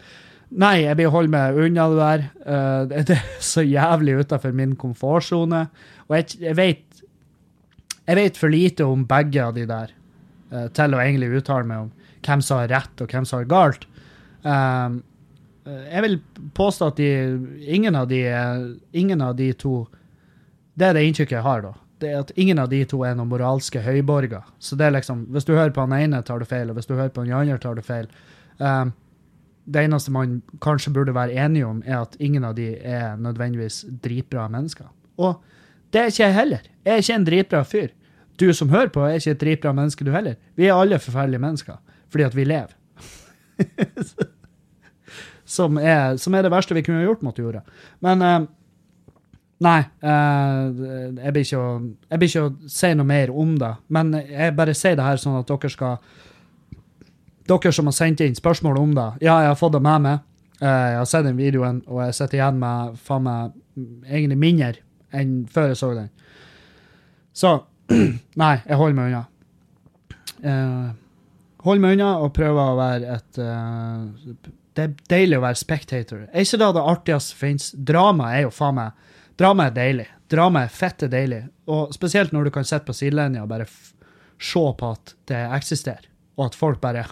[0.50, 2.24] Nei, jeg blir holde meg unna det der.
[2.42, 5.68] Uh, det, er så jævlig utafor min komfortsone.
[6.08, 7.04] Og jeg, jeg, vet
[8.10, 9.92] Jeg vet for lite om begge av de der
[10.54, 11.92] uh, til å egentlig uttale meg om
[12.26, 13.86] hvem som har rett, og hvem som har galt.
[14.42, 15.04] Um,
[15.70, 16.18] jeg vil
[16.58, 17.12] påstå at de,
[17.70, 18.24] ingen, av de,
[18.98, 19.84] ingen av de to
[20.74, 21.74] Det er det inntrykket jeg har, da.
[22.00, 24.48] Det er at ingen av de to er noen moralske høyborger.
[24.58, 26.88] Så det er liksom, Hvis du hører på han ene, tar du feil, og hvis
[26.90, 28.08] du hører på han andre, tar du feil.
[28.58, 28.96] Um,
[29.70, 33.84] det eneste man kanskje burde være enige om, er at ingen av de er nødvendigvis
[34.04, 34.90] dritbra mennesker.
[35.18, 35.42] Og
[35.94, 36.68] det er ikke jeg heller.
[36.86, 37.88] Jeg er ikke en dritbra fyr.
[38.40, 40.36] du som hører på, er ikke et dritbra menneske, du heller.
[40.56, 41.76] Vi er alle forferdelige mennesker
[42.10, 42.72] fordi at vi lever.
[45.46, 47.62] som, er, som, er, det verste vi kunne gjort mot jorda.
[48.02, 48.40] Men uh,
[49.60, 50.72] Nei, uh,
[51.20, 53.74] jeg, blir ikke å, si noe mer om det.
[53.92, 55.98] Men jeg bare sier det her sånn at dere skal
[57.50, 59.08] Dere som har sendt inn spørsmål om det.
[59.26, 60.22] Ja, jeg har fått det med meg.
[60.60, 63.58] Uh, jeg har sett den videoen, og jeg sitter igjen med faen meg
[64.06, 64.74] egentlig mindre
[65.16, 66.10] enn før jeg så den.
[67.34, 67.54] Så
[68.42, 69.24] nei, jeg holder meg unna.
[70.40, 70.90] Uh,
[71.66, 76.28] holder meg unna og prøver å være et Det er deilig å være spectator.
[76.30, 77.72] Er ikke det det artigste som fins?
[77.74, 79.08] Drama er jo faen meg
[79.40, 80.06] Drama er deilig.
[80.30, 81.46] Drama er fette deilig.
[81.72, 86.10] Og spesielt når du kan sitte på sidelinja og bare se på at det eksisterer,
[86.36, 87.06] og at folk bare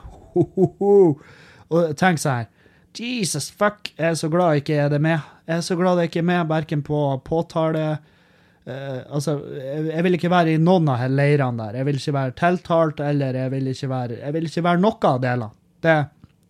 [1.67, 2.54] Og tenk sånn her
[2.97, 5.26] Jesus fuck, jeg er så glad jeg ikke er det med.
[5.47, 10.04] Jeg er så glad jeg ikke er med verken på påtale uh, Altså, jeg, jeg,
[10.04, 11.78] vil ikke være i noen av leirene der.
[11.80, 15.12] Jeg vil ikke være tiltalt, eller jeg vil ikke være Jeg vil ikke være noe
[15.12, 15.52] av delene.
[15.86, 15.95] Det,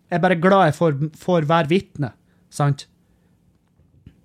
[0.08, 2.14] jeg er bare glad jeg får, får være vitne,
[2.50, 2.88] sant?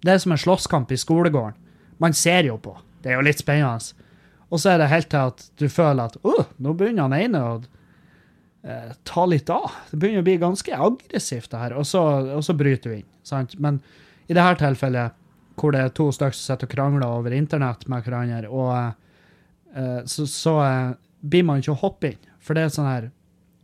[0.02, 1.58] Det er som en slåsskamp i skolegården.
[2.02, 2.76] Man ser jo på.
[3.02, 3.98] Det er jo litt spennende.
[4.52, 7.42] Og så er det helt til at du føler at uh, nå begynner han ene
[7.42, 7.52] å
[8.64, 9.70] eh, ta litt av.
[9.90, 11.76] Det begynner å bli ganske aggressivt, det her.
[11.78, 12.02] Og så,
[12.36, 13.08] og så bryter du inn.
[13.26, 13.56] Sant?
[13.62, 13.80] Men
[14.28, 15.18] i dette tilfellet,
[15.60, 18.72] hvor det er to stykker som sitter og krangler over internett med hverandre, og
[19.76, 22.30] eh, så, så eh, blir man ikke å hoppe inn.
[22.42, 23.04] For det er sånn her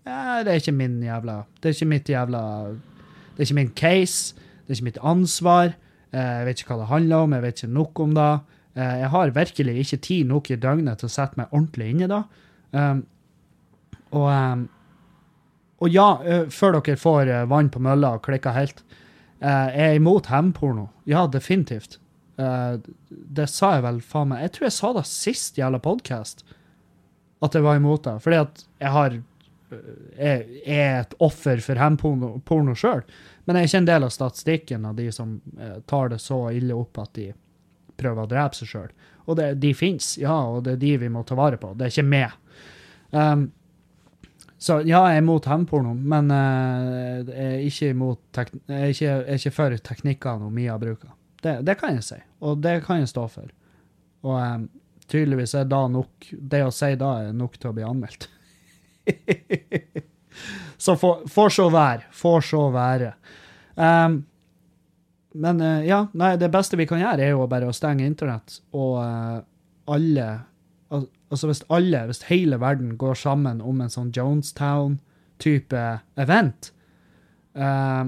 [0.06, 3.72] eh, Det er ikke min jævla Det er ikke mitt jævla Det er ikke min
[3.74, 4.44] case.
[4.62, 5.72] Det er ikke mitt ansvar.
[6.12, 8.30] Eh, jeg vet ikke hva det handler om, jeg vet ikke nok om det.
[8.78, 12.08] Jeg har virkelig ikke tid nok i døgnet til å sette meg ordentlig inn i
[12.12, 12.18] det.
[12.70, 13.00] Um,
[14.12, 14.60] og, um,
[15.78, 18.82] og, ja, uh, før dere får uh, vann på mølla og klikker helt
[19.42, 20.88] uh, Jeg er imot hevnporno.
[21.08, 22.00] Ja, definitivt.
[23.08, 26.44] det sa jeg vel faen meg Jeg tror jeg sa det sist jævla podkast,
[27.42, 28.12] at jeg var imot det.
[28.22, 29.16] Fordi at jeg har
[30.18, 33.02] jeg er et offer for hevnporno sjøl.
[33.44, 36.40] Men jeg er ikke en del av statistikken av de som eh, tar det så
[36.56, 37.30] ille opp at de
[37.98, 38.90] prøver å drepe seg sjøl.
[39.28, 41.74] Og det, de fins, ja, og det er de vi må ta vare på.
[41.76, 42.36] Det er ikke meg.
[43.10, 43.48] Um,
[44.58, 49.04] så ja, jeg er imot hevnporno, men uh, jeg, er ikke imot jeg, er ikke,
[49.06, 51.12] jeg er ikke for teknikkene Mia bruker.
[51.38, 53.52] Det, det, kan jeg si, og det kan jeg stå for.
[54.26, 54.66] Og um,
[55.06, 58.26] tydeligvis er da nok Det å si da er nok til å bli anmeldt.
[60.78, 62.04] Så får så være.
[62.14, 63.12] Får så være.
[63.74, 64.20] Um,
[65.34, 68.60] men uh, ja, nei, det beste vi kan gjøre, er jo bare å stenge internett.
[68.78, 69.40] Og uh,
[69.90, 70.28] alle
[70.94, 75.84] al Altså hvis alle, hvis hele verden går sammen om en sånn Jonestown-type
[76.16, 76.70] event,
[77.54, 78.04] eh,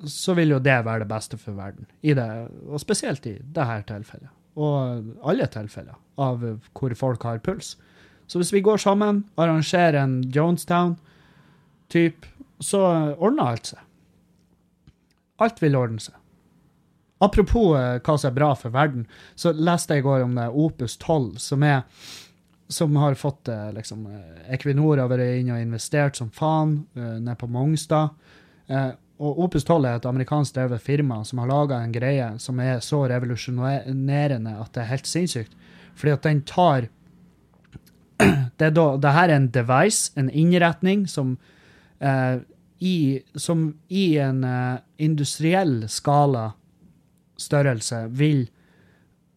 [0.00, 1.88] så vil jo det være det beste for verden.
[2.00, 2.28] Det,
[2.66, 4.32] og spesielt i dette tilfellet.
[4.60, 6.42] Og alle tilfeller av
[6.76, 7.74] hvor folk har puls.
[8.30, 12.28] Så hvis vi går sammen, arrangerer en Jonestown-type,
[12.60, 12.80] så
[13.18, 13.84] ordner alt seg.
[15.40, 16.16] Alt vil ordne seg.
[17.20, 19.04] Apropos eh, hva som er bra for verden,
[19.36, 21.82] så leste jeg i går om det Opus 12, som, er,
[22.70, 27.18] som har fått det, liksom, eh, Equinor har vært inne og investert som faen uh,
[27.18, 28.14] nede på Mongstad.
[28.70, 32.60] Uh, og Opus 12 er et amerikansk drevet firma som har laga en greie som
[32.62, 35.58] er så revolusjonerende at det er helt sinnssykt.
[35.98, 36.86] Fordi at den tar
[38.60, 41.34] det, da, det her er en device, en innretning, som
[42.00, 42.38] uh,
[42.80, 46.52] i, som i en uh, industriell skala
[47.40, 48.46] størrelse vil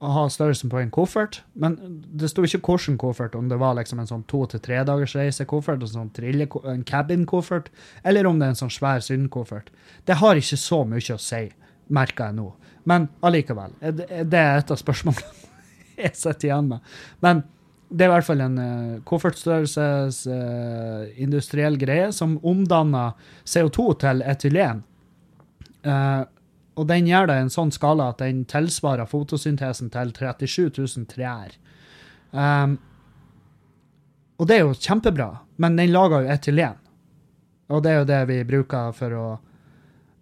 [0.03, 1.41] ha størrelsen på en koffert.
[1.53, 4.81] Men det sto ikke hvordan koffert, om det var liksom en sånn to til tre
[4.87, 7.71] dagers reisekoffert, en sånn trille, en cabin-koffert,
[8.03, 9.71] eller om det er en sånn svær syndkoffert.
[10.07, 11.45] Det har ikke så mye å si,
[11.93, 12.51] merker jeg nå.
[12.89, 13.75] Men allikevel.
[13.79, 15.49] Det er et av spørsmålene
[16.03, 16.93] jeg sitter igjen med.
[17.23, 17.43] Men
[17.93, 23.13] det er i hvert fall en uh, koffertstørrelses uh, industriell greie som omdanner
[23.45, 24.81] CO2 til etylen.
[25.85, 26.23] Uh,
[26.73, 31.05] og den gjør det i en sånn skala at den tilsvarer fotosyntesen til 37 000
[31.12, 31.51] trær.
[32.33, 32.79] Um,
[34.41, 35.29] og det er jo kjempebra,
[35.62, 36.79] men den lager jo etylen.
[37.73, 39.27] Og det er jo det vi bruker for å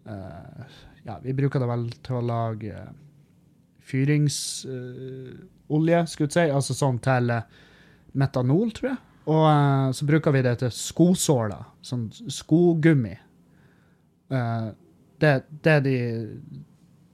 [0.08, 0.64] uh,
[1.08, 2.76] Ja, vi bruker det vel til å lage
[3.90, 4.68] fyringsolje,
[6.12, 6.46] skulle jeg si.
[6.52, 7.32] Altså sånn til
[8.20, 9.00] metanol, tror jeg.
[9.32, 11.64] Og uh, så bruker vi det til skosåler.
[11.86, 13.16] Sånn skogummi.
[14.32, 14.70] Uh,
[15.22, 15.32] det,
[15.64, 15.96] det, er de,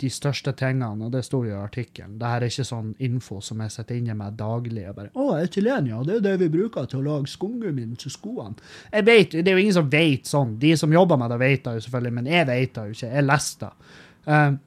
[0.02, 2.18] de, største tingene, og det sto i artikkelen.
[2.20, 4.86] Det her er ikke sånn info som jeg sitter inne med daglig.
[4.90, 6.04] og bare, 'Å, etylen, ja.
[6.04, 8.56] Det er det vi bruker til å lage skogummi til skoene.'
[8.94, 10.58] Jeg vet, Det er jo ingen som vet sånn.
[10.60, 13.14] De som jobber med det, vet det jo selvfølgelig, men jeg vet det jo ikke.
[13.16, 13.74] Jeg leste det.
[14.28, 14.58] Uh,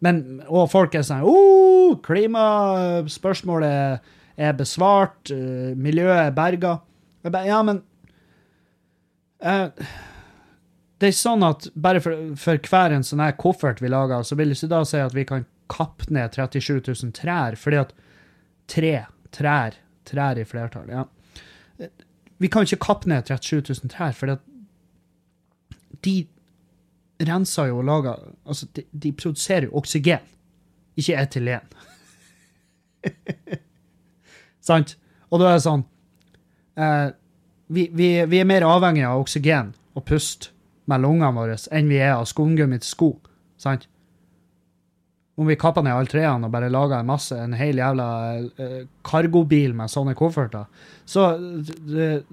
[0.00, 4.00] men, og folk er sånn oh, Klimaspørsmålet
[4.36, 6.78] er besvart, uh, miljøet er berga.
[7.24, 7.82] Ja, men
[9.42, 9.68] uh,
[10.96, 14.38] Det er sånn at bare for, for hver en sånn her koffert vi lager, så
[14.38, 17.92] vil ikke da si at vi kan kappe ned 37 000 trær, fordi at
[18.70, 18.94] tre
[19.34, 19.76] trær,
[20.08, 21.04] trær i flertall, ja.
[22.38, 24.44] Vi kan ikke kappe ned 37 000 trær, fordi at
[26.04, 26.16] de
[27.26, 30.24] renser jo og lager Altså, de, de produserer jo oksygen,
[30.96, 31.76] ikke etylen.
[34.68, 34.96] Sant?
[35.30, 35.84] Og da er det sånn
[36.80, 37.08] eh,
[37.66, 40.50] vi, vi, vi, er mer avhengig av oksygen og pust
[40.90, 43.10] med lungene våre enn vi er av skumgummi til sko.
[43.60, 43.86] Sant?
[45.36, 48.08] Om vi kapper ned alle trærne og bare lager en masse, en hel jævla
[48.62, 50.64] eh, kargobil med sånne kofferter,
[51.04, 51.26] så,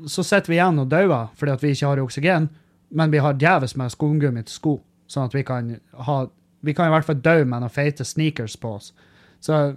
[0.07, 2.47] så sitter vi igjen og dauer fordi at vi ikke har oksygen,
[2.93, 4.77] men vi har djevelsk med skumgummi til sko,
[5.11, 5.75] sånn at vi kan
[6.07, 6.23] ha
[6.63, 8.93] Vi kan i hvert fall dø med noen feite sneakers på oss.
[9.43, 9.73] Så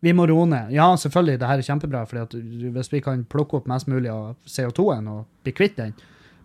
[0.00, 0.70] vi må roe ned.
[0.72, 2.38] Ja, selvfølgelig, det her er kjempebra, for
[2.72, 5.92] hvis vi kan plukke opp mest mulig av CO2-en og bli kvitt den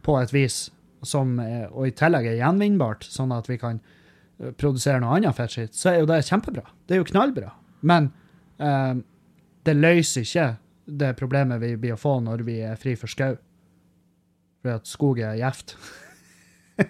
[0.04, 0.58] på et vis
[1.06, 5.38] som er, og i tillegg er gjenvinnbart, sånn at vi kan eh, produsere noe annet
[5.38, 6.66] fettskitt, så er jo det kjempebra.
[6.88, 7.54] Det er jo knallbra.
[7.88, 8.12] Men
[8.60, 8.96] eh,
[9.68, 10.50] det løser ikke
[10.90, 13.38] det problemet vi blir å få når vi er fri for skau.
[14.60, 15.76] Fordi at skog er gjevt.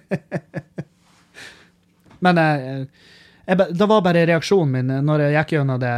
[2.25, 2.85] Men eh,
[3.49, 5.95] jeg, det var bare reaksjonen min når jeg gikk gjennom det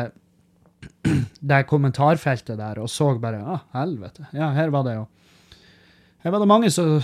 [1.52, 4.28] det kommentarfeltet der og så bare ah, helvete.
[4.36, 5.08] Ja, her var det jo
[6.22, 7.00] Her var det mange som,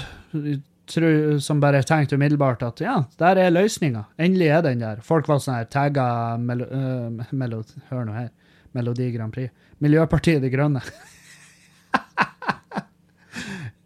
[1.43, 4.05] som bare tenkte umiddelbart at ja, der er løsninga.
[4.17, 5.01] Endelig er den der.
[5.05, 8.29] Folk var sånn her tagga melo, uh, melo, Hør nå her.
[8.75, 9.51] Melodi Grand Prix.
[9.83, 10.81] Miljøpartiet De Grønne.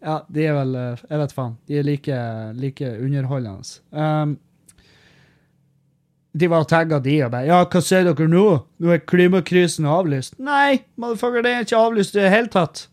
[0.06, 1.54] ja, de er vel Jeg vet faen.
[1.68, 2.16] De er like,
[2.58, 3.62] like underholdende.
[3.90, 4.38] Um,
[6.32, 8.46] de var tagga, de, og bare 'Ja, hva sier dere nå?
[8.80, 12.88] Nå er klimakrisen avlyst.' Nei, motherfucker, det er ikke avlyst i det hele tatt.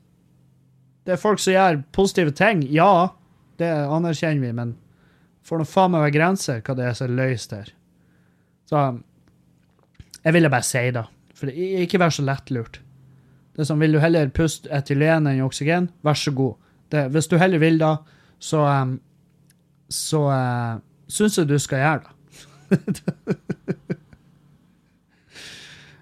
[1.05, 2.65] Det er folk som gjør positive ting.
[2.67, 3.15] Ja,
[3.59, 4.75] det anerkjenner vi, men
[5.45, 7.73] får nå faen meg være grenser hva det er som er løst her.
[8.69, 8.85] Så
[10.23, 11.05] jeg ville bare si det.
[11.39, 12.81] For ikke vær så lettlurt.
[13.55, 16.57] Det er sånn, Vil du heller puste etylen enn oksygen, vær så god.
[16.91, 17.95] Det, hvis du heller vil da,
[18.39, 18.97] så um,
[19.89, 20.77] så uh,
[21.09, 22.13] syns jeg du skal gjøre det.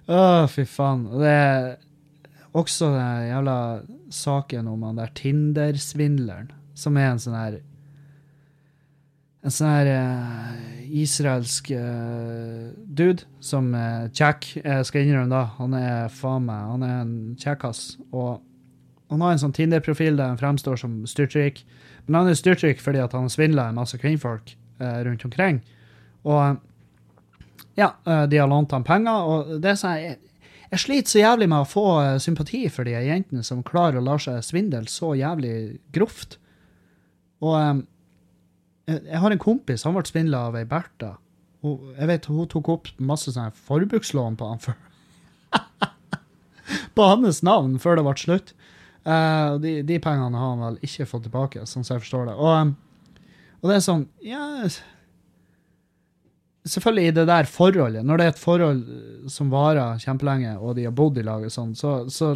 [0.08, 1.06] Å, oh, fy faen.
[1.20, 1.78] Det er
[2.56, 3.58] også den jævla
[4.14, 7.60] saken om han der Tinder-svindleren, som er en sånn her
[9.46, 10.56] En sånn her uh,
[10.98, 14.48] israelsk uh, dude som er kjekk.
[14.60, 17.84] Jeg skal innrømme da, han er faen meg Han er en kjekkas.
[18.12, 18.42] Og
[19.14, 21.62] han har en sånn Tinder-profil der han fremstår som styrtrik.
[22.08, 25.62] Men han er styrtrik fordi at han har svindla en masse kvinnfolk uh, rundt omkring.
[26.28, 26.60] Og
[27.78, 30.16] ja, eh, de har lånt ham penger, og det er sånn jeg,
[30.72, 34.06] jeg sliter så jævlig med å få eh, sympati for de jentene som klarer å
[34.08, 36.40] la seg svindle så jævlig grovt.
[37.44, 37.86] Og um,
[38.88, 41.18] jeg har en kompis, han ble svindla av ei Bertha.
[41.68, 44.78] Og jeg vet hun tok opp masse sånne forbrukslån på han før.
[46.96, 48.54] på hans navn før det ble slutt.
[49.08, 52.38] Uh, de, de, pengene har han vel ikke fått tilbake, sånn som jeg forstår det.
[52.38, 52.74] Og, um,
[53.62, 54.44] og det er sånn Ja,
[56.68, 58.82] selvfølgelig i det der forholdet, når det er et forhold
[59.32, 62.36] som varer kjempelenge, og de har bodd i lag sånn, så, så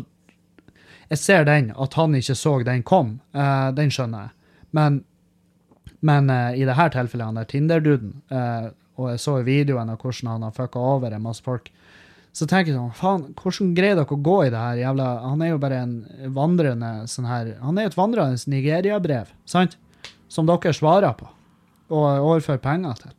[1.12, 3.18] Jeg ser den, at han ikke så den kom.
[3.36, 4.38] Uh, den skjønner jeg.
[4.78, 5.02] Men,
[6.00, 10.34] men uh, i dette tilfellet, han der Tinder-duden, uh, og jeg så videoen av hvordan
[10.34, 11.72] han har fucka over en masse folk,
[12.32, 15.42] så tenker jeg sånn, faen, hvordan greier dere å gå i det her jævla Han
[15.44, 15.96] er jo bare en
[16.32, 19.76] vandrende sånn her Han er jo et vandrende Nigeria-brev, sant?
[20.32, 21.28] Som dere svarer på
[21.92, 23.14] og overfører penger til.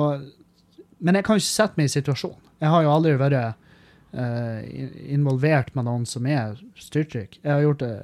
[0.00, 0.24] Og,
[1.04, 2.40] men jeg kan ikke sette meg i situasjonen.
[2.62, 3.36] Jeg har jo aldri vært
[4.16, 4.60] uh,
[5.12, 7.36] involvert med noen som er styrtrykk.
[7.42, 7.94] Jeg har gjort det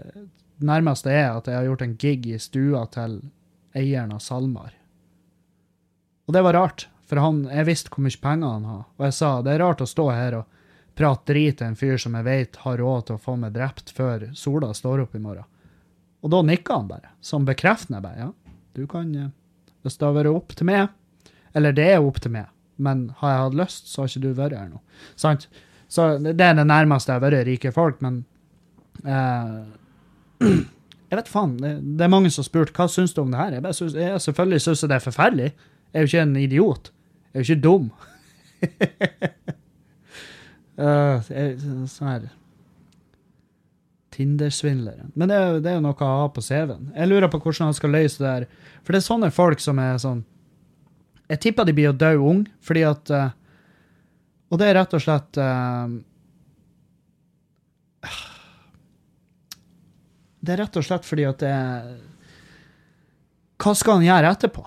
[0.66, 3.20] nærmeste er at jeg har gjort en gig i stua til
[3.76, 4.72] eieren av SalMar.
[6.26, 8.84] Og det var rart, for han, jeg visste hvor mye penger han har.
[8.98, 10.60] Og jeg sa det er rart å stå her og
[10.98, 13.92] prate drit til en fyr som jeg vet har råd til å få meg drept
[13.96, 15.48] før sola står opp i morgen.
[16.22, 18.00] Og da nikka han bare, som bekreftende.
[18.00, 18.32] bare, ja,
[18.74, 19.30] du kan, eh,
[19.82, 20.88] Hvis det har vært opp til meg,
[21.54, 22.46] eller det er opp til meg,
[22.78, 24.80] men har jeg hatt lyst, så har ikke du vært her nå.
[25.16, 25.48] Sant?
[25.88, 28.24] Så det er det nærmeste jeg har vært rike folk, men
[29.04, 29.64] eh,
[30.42, 31.58] Jeg vet faen.
[31.60, 33.58] Det, er mange som har spurt hva syns du om det her.
[33.58, 35.50] Jeg, synes, jeg selvfølgelig syns det er forferdelig.
[35.92, 36.84] Jeg er jo ikke en idiot.
[37.32, 37.84] Jeg er jo ikke dum.
[40.80, 41.16] uh,
[41.90, 42.22] sånn her
[44.12, 45.08] Tinder-svindleren.
[45.16, 46.90] Men det er, det er, jo noe å ha på CV-en.
[46.96, 48.44] Jeg lurer på hvordan han skal løse det her.
[48.84, 50.20] For det er sånne folk som er sånn
[51.32, 53.30] jeg tipper de blir å dø ung, fordi at uh,
[54.52, 55.88] Og det er rett og slett uh,
[60.42, 61.52] det er rett og slett fordi at det
[63.62, 64.62] hva skal han gjøre etterpå?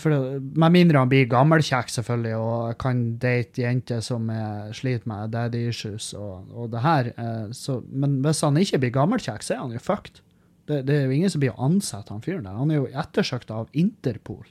[0.00, 5.30] For, med mindre han blir gammelkjekk, selvfølgelig, og kan date jenter som er, sliter med
[5.34, 7.12] daddy issues og, og det her.
[7.12, 10.18] Eh, så, men hvis han ikke blir gammelkjekk, så er han jo fucked.
[10.66, 12.58] Det, det er jo ingen som blir ansett, han fyren der.
[12.58, 14.42] Han er jo ettersøkt av Interpol.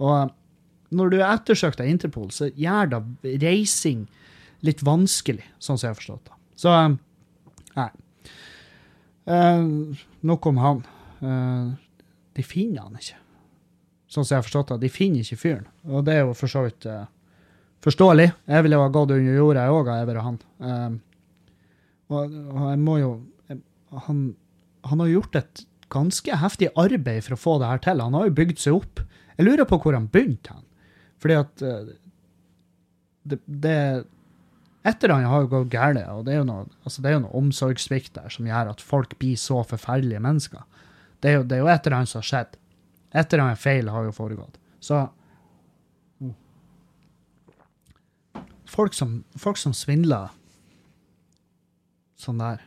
[0.00, 0.32] Og
[0.96, 3.02] når du er ettersøkt av Interpol, så gjør da
[3.44, 4.06] reising
[4.64, 6.40] litt vanskelig, sånn som jeg har forstått det.
[6.64, 6.96] Så eh,
[7.76, 7.90] nei.
[9.26, 9.62] Eh,
[10.20, 10.82] nok om han.
[11.20, 11.68] Eh,
[12.36, 13.18] de finner han ikke.
[14.06, 14.80] Sånn som jeg har forstått det.
[14.86, 15.68] De finner ikke fyren.
[15.90, 17.06] Og det er jo for så vidt eh,
[17.84, 18.28] forståelig.
[18.46, 20.38] Jeg ville ha gått under jorda, jeg òg, jeg vært han.
[20.62, 21.00] Um,
[22.06, 22.36] og,
[22.70, 23.10] jeg må jo
[24.06, 24.20] han,
[24.86, 25.62] han har gjort et
[25.92, 28.02] ganske heftig arbeid for å få det her til.
[28.02, 29.02] Han har jo bygd seg opp.
[29.36, 30.64] Jeg lurer på hvor han begynte han.
[31.22, 31.94] Fordi at eh,
[33.26, 33.78] det, det
[34.86, 37.16] Et eller annet har jo gått galt, og det er jo noe, altså det er
[37.16, 40.62] jo noe omsorgssvikt der som gjør at folk blir så forferdelige mennesker.
[41.20, 42.58] Det er jo, det er jo et eller annet som har skjedd.
[43.10, 44.60] Et eller annet feil har jo foregått.
[44.80, 45.06] Så
[48.66, 50.32] Folk som, folk som svindler
[52.18, 52.64] sånn der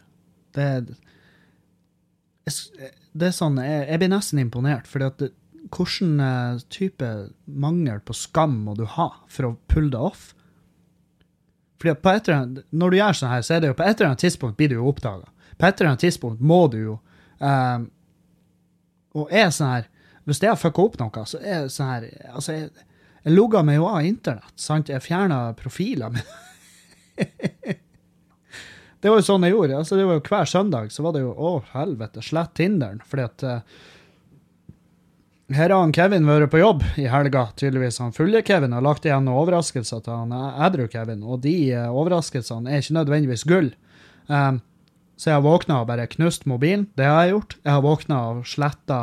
[0.55, 0.95] Det,
[2.47, 5.23] det er sånn Jeg, jeg blir nesten imponert, fordi at
[5.75, 7.09] hvilken eh, type
[7.45, 10.29] mangel på skam må du ha for å pulle det off?
[11.79, 13.85] Fordi på et eller annet, Når du gjør sånn her, så er det jo på
[13.85, 15.29] et eller annet tidspunkt blir du jo oppdaga.
[15.57, 16.99] På et eller annet tidspunkt må du jo
[17.39, 17.89] um,
[19.15, 19.89] Og er sånn her
[20.27, 22.87] Hvis jeg har fucka opp noe, så er det sånn her Altså, jeg,
[23.23, 24.55] jeg logga meg jo av internett.
[24.55, 24.89] sant?
[24.91, 26.13] Jeg fjerna profiler.
[26.13, 26.23] Men
[29.01, 29.79] det var jo sånn jeg gjorde.
[29.79, 33.01] altså det var jo Hver søndag så var det jo Å, helvete, slett Tinderen.
[33.05, 33.81] Fordi at eh,
[35.49, 37.99] her har han Kevin vært på jobb i helga, tydeligvis.
[38.03, 40.33] Han fulle Kevin har lagt igjen noen overraskelser til han
[40.67, 43.71] edru Kevin, og de eh, overraskelsene er ikke nødvendigvis gull.
[44.29, 44.61] Um,
[45.19, 46.85] så jeg har våkna og bare knust mobilen.
[46.95, 47.55] Det har jeg gjort.
[47.65, 48.99] Jeg har våkna og sletta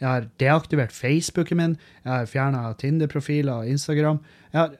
[0.00, 1.74] Jeg har deaktivert Facebooken min.
[2.04, 4.22] Jeg har fjerna Tinder-profiler og Instagram.
[4.50, 4.70] Jeg har,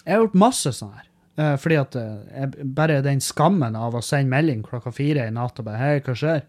[0.00, 1.10] jeg har gjort masse sånn her.
[1.34, 5.34] Uh, fordi at eh, jeg, bare den skammen av å sende melding klokka fire i
[5.34, 6.44] natt og bare Hei, hva skjer?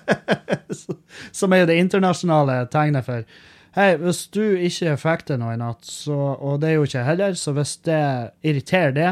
[1.38, 3.26] Som er jo det internasjonale tegnet for
[3.74, 7.00] Hei, hvis du ikke fikk til noe i natt, så, og det er jo ikke
[7.02, 8.04] heller, så hvis det
[8.46, 9.08] irriterer det,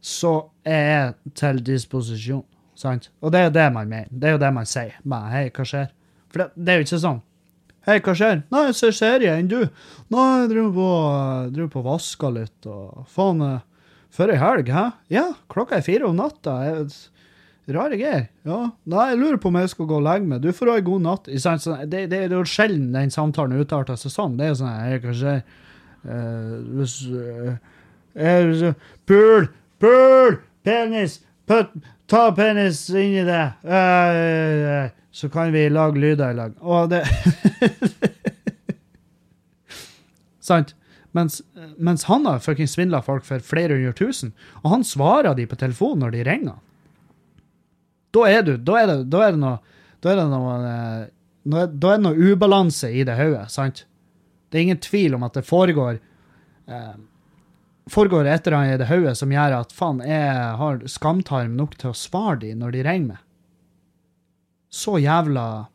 [0.00, 0.30] så
[0.64, 2.46] er jeg til disposisjon.
[2.80, 3.10] Sant?
[3.20, 4.08] Og det er jo det man mener.
[4.08, 4.94] Det er jo det man sier.
[5.04, 5.90] Men Hei, hva skjer?
[6.32, 7.20] For det, det er jo ikke sånn.
[7.88, 8.42] Hei, hva skjer?
[8.52, 9.58] Nei, jeg ser serie enn du.
[10.12, 10.88] Nei, jeg driver på,
[11.52, 13.66] driver på vaska litt, og faen før
[14.10, 14.88] For ei helg, hæ?
[15.12, 16.56] Ja, klokka er fire om natta.
[16.66, 16.88] Jeg,
[17.76, 18.28] rare greier.
[18.46, 18.60] Ja.
[18.90, 20.42] Nei, jeg lurer på om jeg skal gå og legge meg.
[20.44, 21.30] Du får ha ei god natt.
[21.30, 24.36] Det, det, er jo sjelden den samtalen utarter seg sånn.
[24.38, 25.42] Det er jo sånn jeg kanskje skjer?
[26.00, 28.72] Eh, hvis uh,
[29.06, 29.50] Pul!
[29.80, 30.38] Pul!
[30.64, 31.20] Penis!
[31.50, 31.72] Putt,
[32.08, 33.44] ta penis inni det!
[33.64, 36.52] Uh, så kan vi lage lyder i lag.
[36.62, 37.02] Og det
[40.50, 40.74] Sant?
[41.12, 41.40] Mens,
[41.76, 44.30] mens han har fuckings svindla folk for flere hundre tusen,
[44.62, 46.58] og han svarer de på telefonen når de ringer.
[48.12, 49.58] Da er du Da er det, da er det noe
[50.02, 51.06] Da er det noe, eh,
[51.46, 53.84] nå er- Da er det noe ubalanse i det hodet, sant?
[54.50, 56.00] Det er ingen tvil om at det foregår
[56.68, 56.94] eh,
[57.90, 61.76] foregår et eller annet i det hodet som gjør at faen, jeg har skamtarm nok
[61.78, 63.18] til å svare de når de ringer meg.
[64.70, 65.66] Så jævla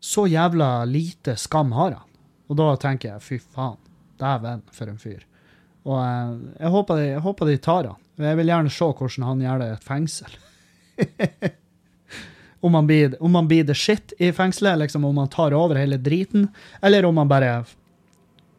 [0.00, 2.04] Så jævla lite skam har han.
[2.48, 3.76] Og da tenker jeg fy faen,
[4.20, 5.24] dæven for en fyr.
[5.84, 7.96] Og eh, jeg, håper de, jeg håper de tar han.
[8.18, 10.38] Jeg vil gjerne se hvordan han gjør det i et fengsel.
[12.60, 15.76] om, han blir, om han blir the shit i fengselet, liksom om han tar over
[15.76, 16.48] hele driten,
[16.82, 17.52] eller om han bare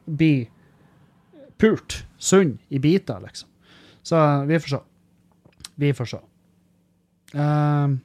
[0.06, 0.48] blir
[1.60, 3.50] pult, sunn, i biter, liksom.
[4.04, 4.80] Så vi får se.
[5.76, 6.20] Vi får se.
[7.34, 8.00] Ehm,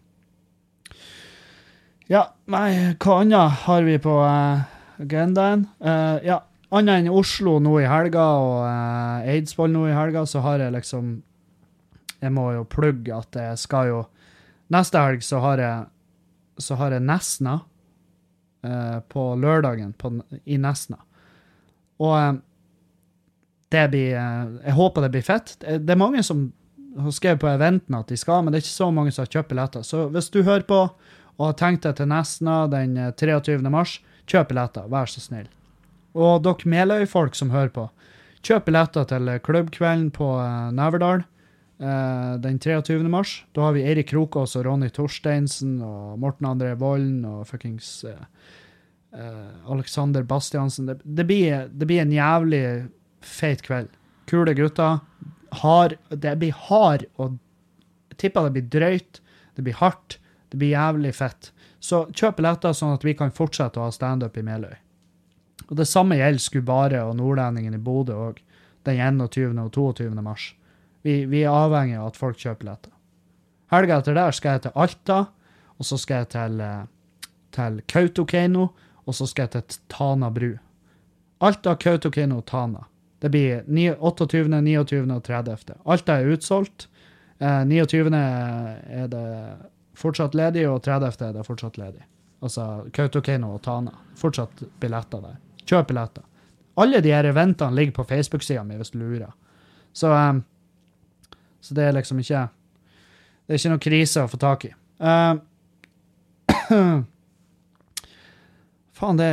[2.07, 4.65] ja, nei, hva annet har vi på uh,
[5.01, 5.65] agendaen?
[5.81, 6.43] Uh, ja,
[6.75, 10.75] annet enn Oslo nå i helga og uh, Eidsvoll nå i helga, så har jeg
[10.75, 11.15] liksom
[12.21, 14.03] Jeg må jo plugge at jeg skal jo
[14.75, 15.85] Neste helg så har jeg
[16.63, 17.59] så har jeg Nesna
[18.63, 20.13] eh, på lørdagen på,
[20.45, 21.01] i Nesna.
[22.03, 22.35] Og eh,
[23.75, 25.57] det blir eh, Jeg håper det blir fett.
[25.61, 26.47] Det, det er mange som
[26.99, 29.33] har skrevet på eventen at de skal, men det er ikke så mange som har
[29.35, 29.83] kjøpt billetter.
[29.83, 30.81] Så hvis du hører på
[31.35, 33.59] og har tenkt deg til Nesna den eh, 23.
[33.67, 33.99] mars,
[34.31, 35.51] kjøp billetter, vær så snill.
[36.15, 37.89] Og dere Meløy-folk som hører på,
[38.47, 41.25] kjøp billetter til klubbkvelden på eh, Neverdal
[41.79, 42.99] eh, den 23.
[43.09, 43.45] mars.
[43.53, 48.27] Da har vi Eirik Krokås og Ronny Torsteinsen og Morten André Volden og fuckings uh,
[49.17, 50.87] uh, Alexander Bastiansen.
[50.91, 52.65] Det, det, blir, det blir en jævlig
[53.25, 53.91] feit kveld.
[54.31, 55.01] Kule gutter.
[55.65, 57.39] Hard, det blir hard og
[58.19, 59.21] tipper det blir drøyt.
[59.55, 60.19] Det blir hardt.
[60.51, 61.53] Det blir jævlig fett.
[61.83, 64.75] Så kjøp billetter sånn at vi kan fortsette å ha standup i Meløy.
[65.69, 68.41] Og det samme gjelder Skubare og Nordlendingen i Bodø òg,
[68.85, 69.59] den 21.
[69.63, 70.11] og 22.
[70.25, 70.53] mars.
[71.05, 72.93] Vi, vi er avhengig av at folk kjøper billetter.
[73.73, 75.19] Helga etter der skal jeg til Alta,
[75.75, 76.87] og så skal jeg til, eh,
[77.55, 78.69] til Kautokeino,
[79.05, 80.55] og så skal jeg til Tana bru.
[81.45, 82.87] Alta, Kautokeino Tana.
[83.21, 83.65] Det blir
[83.99, 85.05] 28., 29.
[85.11, 85.77] og 30.
[85.85, 86.89] Alta er utsolgt.
[87.39, 88.15] Eh, 29.
[88.15, 89.27] er det
[89.97, 91.29] fortsatt ledig, og 30.
[91.29, 92.05] er det fortsatt ledig.
[92.45, 93.93] Altså Kautokeino og Tana.
[94.17, 95.37] Fortsatt billetter der.
[95.65, 96.25] Kjøp billetter.
[96.77, 99.33] Alle de her eventene ligger på Facebook-sida mi, hvis du lurer.
[99.93, 100.41] Så, eh,
[101.65, 102.47] så det er liksom ikke
[103.45, 104.71] Det er ikke noe krise å få tak i.
[105.05, 105.37] Uh,
[108.99, 109.29] faen, det,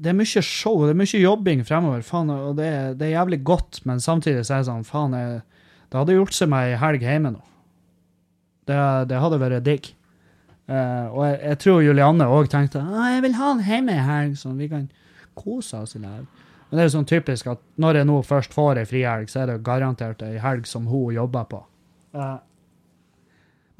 [0.00, 2.70] det er mye show, det er mye jobbing fremover, faen, og det,
[3.00, 5.42] det er jævlig godt, men samtidig så er det sånn, faen, jeg,
[5.90, 7.42] det hadde gjort seg meg ei helg hjemme nå.
[8.70, 9.92] Det, det hadde vært digg.
[10.70, 14.04] Uh, og jeg, jeg tror Julianne òg tenkte at jeg vil ha han hjemme i
[14.08, 14.86] helg, sånn vi kan
[15.36, 16.24] kose oss i lag.
[16.70, 19.42] Men det er jo sånn typisk at når jeg nå først får ei frihelg, så
[19.42, 21.64] er det garantert ei helg som hun jobber på.
[22.14, 22.38] Eh,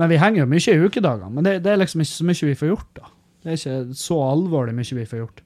[0.01, 2.49] men vi henger jo mye i ukedagene, men det, det er liksom ikke så mye
[2.49, 3.11] vi får gjort, da.
[3.41, 5.43] Det er ikke så alvorlig mye vi får gjort.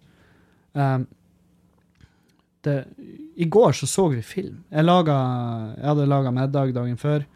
[0.74, 1.06] Um,
[2.66, 2.76] det,
[3.34, 4.62] I går så så vi film.
[4.70, 7.26] Jeg, laget, jeg hadde laga middag dagen før.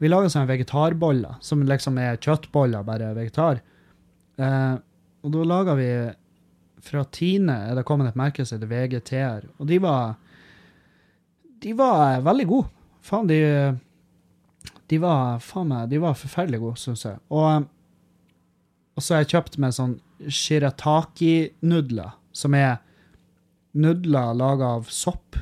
[0.00, 3.60] Vi laga sånne vegetarboller, som liksom er kjøttboller, bare vegetar.
[4.40, 4.76] Uh,
[5.24, 5.90] og da laga vi
[6.80, 10.14] Fra Tine er det kommet et merke som heter VGTR, og de var
[11.60, 12.70] De var veldig gode.
[13.04, 13.40] Faen, de
[14.90, 17.18] De var faen meg, de var forferdelig gode, syns jeg.
[17.30, 17.66] Og,
[18.98, 19.92] og så har jeg kjøpt meg sånn
[20.26, 22.78] shirataki-nudler, som er
[23.78, 25.38] nudler laga av sopp.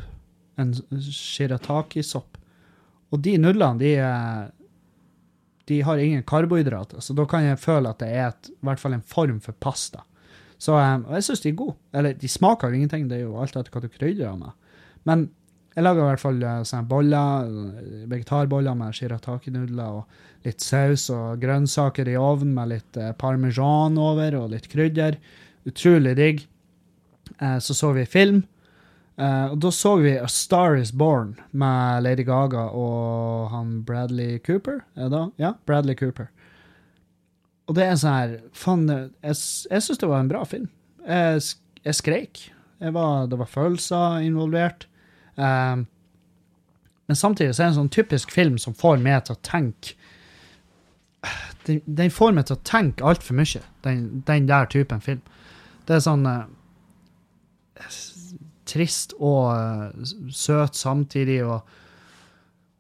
[0.59, 2.37] En shirataki-sopp.
[3.15, 4.51] Og de nudlene, de, er-
[5.71, 8.81] de har ingen karbohydrater, så da kan jeg føle at det er et, i hvert
[8.83, 10.05] fall en form for pasta.
[10.59, 11.77] Så um, og jeg syns de er gode.
[11.95, 14.51] Eller de smaker jo ingenting, det er jo alt etter hva du krydrer med.
[15.07, 15.29] Men
[15.79, 21.05] jeg lager i hvert fall eh, sånne boller, eh, vegetarboller med shirataki-nudler og litt saus
[21.14, 25.20] og grønnsaker i ovnen med litt eh, parmesan over og litt krydder.
[25.68, 26.47] Utrolig digg.
[27.39, 28.41] Så så vi film.
[29.20, 34.81] Og da så vi A Star Is Born med Lady Gaga og han Bradley Cooper.
[34.97, 35.20] Er det da?
[35.37, 36.31] Ja, Bradley Cooper.
[37.68, 39.37] Og det er sånn her Faen, jeg,
[39.68, 40.70] jeg syns det var en bra film.
[41.05, 41.45] Jeg,
[41.85, 42.47] jeg skreik.
[42.81, 44.88] Jeg var, det var følelser involvert.
[45.39, 45.86] Um,
[47.09, 49.95] men samtidig så er det en sånn typisk film som får meg til å tenke
[51.68, 55.20] Den, den får meg til å tenke altfor mye, den, den der typen film.
[55.84, 56.47] Det er sånn uh,
[58.68, 61.66] trist og uh, søt samtidig, og,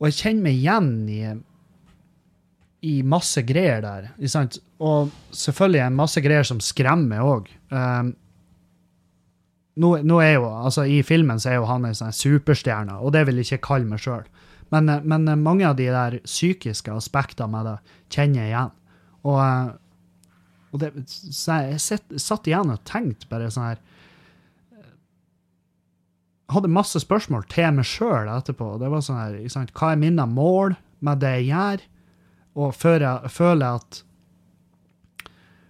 [0.00, 1.20] og jeg kjenner meg igjen i
[2.86, 4.10] i masse greier der.
[4.78, 7.48] Og selvfølgelig en masse greier som skremmer òg.
[7.74, 8.12] Um,
[9.78, 13.14] nå, nå er jo, altså I filmen så er jo han en sånn superstjerne, og
[13.14, 14.26] det vil jeg ikke kalle meg sjøl.
[14.74, 17.76] Men, eh, men eh, mange av de der psykiske aspektene med det
[18.14, 18.74] kjenner jeg igjen.
[19.24, 19.68] Og, eh,
[20.72, 23.84] og det, så jeg satt igjen og tenkte bare sånn her
[26.48, 28.78] Hadde masse spørsmål til meg sjøl etterpå.
[28.80, 31.82] Det var sånn her, ikke sant, Hva er mine mål med det jeg gjør?
[32.56, 33.98] Og før jeg føler at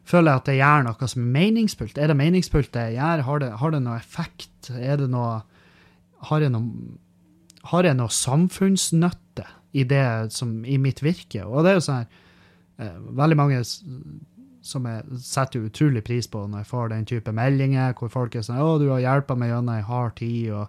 [0.09, 1.99] føler jeg at jeg gjør noe som er meningsfullt.
[2.01, 3.25] Er det meningsfullt det jeg gjør?
[3.29, 4.73] Har det, har det noe effekt?
[4.73, 5.43] Er det noe
[6.29, 6.97] Har jeg noe,
[7.71, 9.45] har jeg noe samfunnsnytte
[9.79, 11.45] i det som i mitt virke?
[11.47, 12.09] Og det er jo sånn her
[12.83, 13.61] eh, Veldig mange
[14.69, 18.43] som jeg setter utrolig pris på når jeg får den type meldinger, hvor folk er
[18.45, 20.67] sånn 'Å, du har hjulpet meg gjennom ei hard tid', og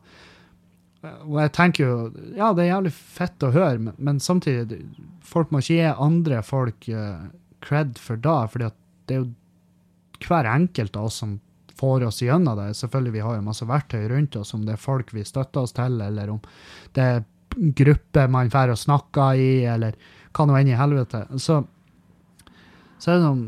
[1.00, 1.98] og jeg tenker jo
[2.36, 4.82] Ja, det er jævlig fett å høre, men, men samtidig
[5.24, 7.30] Folk må ikke gi andre folk uh,
[7.64, 8.79] cred for det, fordi at
[9.10, 11.40] det er jo hver enkelt av oss som
[11.80, 12.74] får oss gjennom det.
[12.78, 15.76] Selvfølgelig, vi har jo masse verktøy rundt oss, om det er folk vi støtter oss
[15.78, 16.42] til, eller om
[16.96, 17.22] det er
[17.56, 19.96] grupper man drar og snakker i, eller
[20.36, 21.24] hva nå enn i helvete.
[21.42, 21.62] Så,
[23.00, 23.48] så er det sånn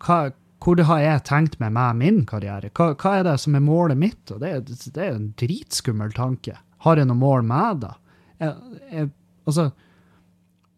[0.00, 0.20] hva,
[0.60, 2.70] Hvor har jeg tenkt meg med min karriere?
[2.76, 4.22] Hva, hva er det som er målet mitt?
[4.32, 6.56] Og det, det er en dritskummel tanke.
[6.84, 7.94] Har jeg noe mål med det?
[8.40, 9.10] Jeg, jeg,
[9.48, 9.70] altså,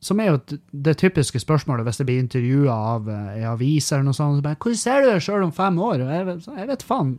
[0.03, 0.38] som er jo
[0.74, 4.40] det, typiske spørsmålet hvis jeg blir intervjua av ei en avis eller noe sånt.
[4.40, 7.18] Så bare, 'Hvordan ser du deg sjøl om fem år?' Jeg, vet- jeg vet faen.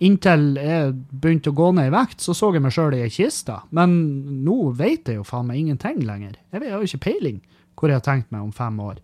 [0.00, 3.08] Inntil jeg begynte å gå ned i vekt, så så jeg meg sjøl i ei
[3.10, 3.60] kiste.
[3.72, 6.34] Men nå vet jeg jo faen meg ingenting lenger.
[6.52, 7.40] Jeg har jo ikke peiling
[7.78, 8.98] hvor jeg har tenkt meg om fem år.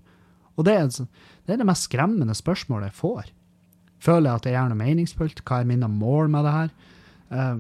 [0.57, 3.25] Og det er, det er det mest skremmende spørsmålet jeg får.
[4.01, 5.43] Føler jeg at jeg gjør noe meningsfullt?
[5.45, 6.71] Hva er mine mål med det her?
[7.31, 7.57] Eh,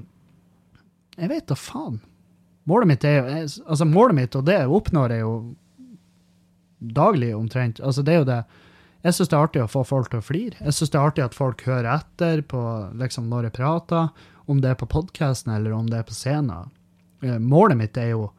[1.18, 2.00] jeg vet da faen.
[2.64, 5.34] Målet mitt er jo altså målet mitt, og det oppnår jeg jo
[6.96, 7.80] daglig omtrent.
[7.80, 8.44] Altså, det er jo det
[9.04, 10.56] Jeg syns det er artig å få folk til å flire.
[10.64, 12.60] Jeg syns det er artig at folk hører etter på
[12.96, 14.06] liksom når jeg prater,
[14.48, 16.70] om det er på podkasten eller om det er på scenen.
[17.20, 18.30] Eh, målet mitt er jo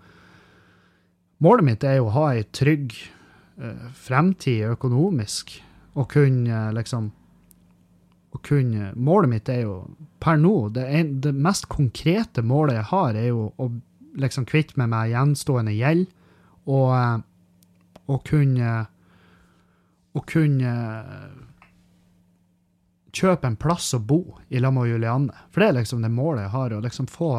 [1.44, 2.94] Målet mitt er jo å ha ei trygg
[3.60, 5.52] uh, fremtid økonomisk,
[6.00, 7.10] og kunne liksom
[8.36, 9.76] å kunne, Målet mitt er jo
[10.24, 13.68] per nå det, en, det, mest konkrete målet jeg har, er jo å
[14.20, 16.08] liksom kvitte meg med gjenstående gjeld,
[16.66, 17.24] og,
[18.10, 18.76] og kunne
[20.16, 20.72] Å kunne
[23.16, 25.34] kjøpe en plass å bo i lag med Julianne.
[25.52, 27.32] For det er liksom det målet jeg har, å liksom få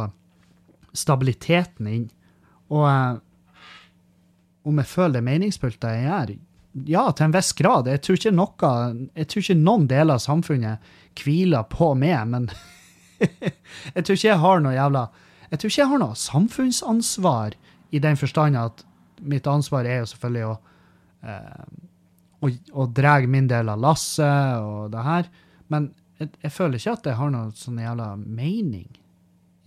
[0.97, 2.05] stabiliteten inn.
[2.73, 2.85] Og
[4.67, 6.35] om jeg føler det meningsfullt jeg gjør?
[6.85, 7.89] Ja, til en viss grad.
[7.89, 8.73] Jeg tror noe,
[9.17, 12.51] jeg tror ikke noen deler av samfunnet hviler på meg, men
[13.95, 15.07] jeg tror ikke jeg har noe jævla
[15.51, 17.57] Jeg tror ikke jeg har noe samfunnsansvar
[17.95, 18.85] i den forstand at
[19.23, 20.55] mitt ansvar er jo selvfølgelig å,
[21.31, 21.67] eh,
[22.43, 22.51] å,
[22.83, 25.31] å dra min del av lasset og det her.
[25.73, 28.89] Men jeg, jeg, føler ikke at jeg har noe sånn jævla mening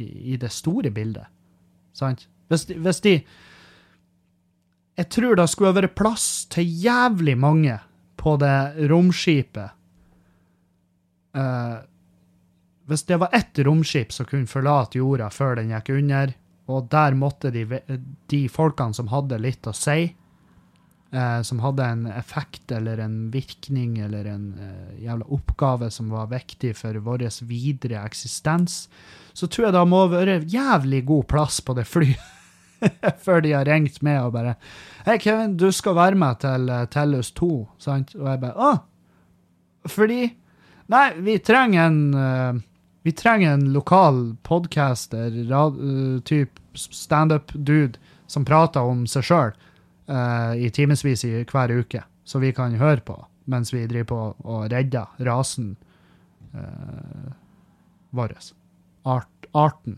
[0.02, 1.30] i, i det store bildet.
[1.96, 2.28] Sant?
[2.50, 3.16] Hvis, hvis de
[5.00, 7.78] Jeg tror det skulle vært plass til jævlig mange
[8.20, 9.72] på det romskipet.
[11.32, 11.80] Uh,
[12.90, 16.34] hvis det var ett romskip som kunne forlate jorda før den gikk under,
[16.70, 17.66] og der måtte de,
[18.30, 20.10] de folkene som hadde litt å si,
[21.12, 26.32] eh, som hadde en effekt eller en virkning eller en eh, jævla oppgave som var
[26.34, 28.84] viktig for vår videre eksistens,
[29.34, 32.36] så tror jeg det må være jævlig god plass på det flyet.
[33.26, 34.56] Før de har ringt med og bare
[35.06, 38.16] 'Hei, Kevin, du skal være med til uh, Tellus 2', sant?
[38.16, 40.22] Og jeg bare 'Å, fordi
[40.90, 42.62] Nei, vi trenger en uh,
[43.08, 49.54] vi trenger en lokal podcaster, uh, type standup-dude, som prater om seg sjøl
[50.12, 53.18] uh, i timevis hver uke, så vi kan høre på
[53.50, 55.74] mens vi driver på og redder rasen
[56.54, 57.32] uh,
[58.14, 58.36] vår.
[59.10, 59.98] Art, arten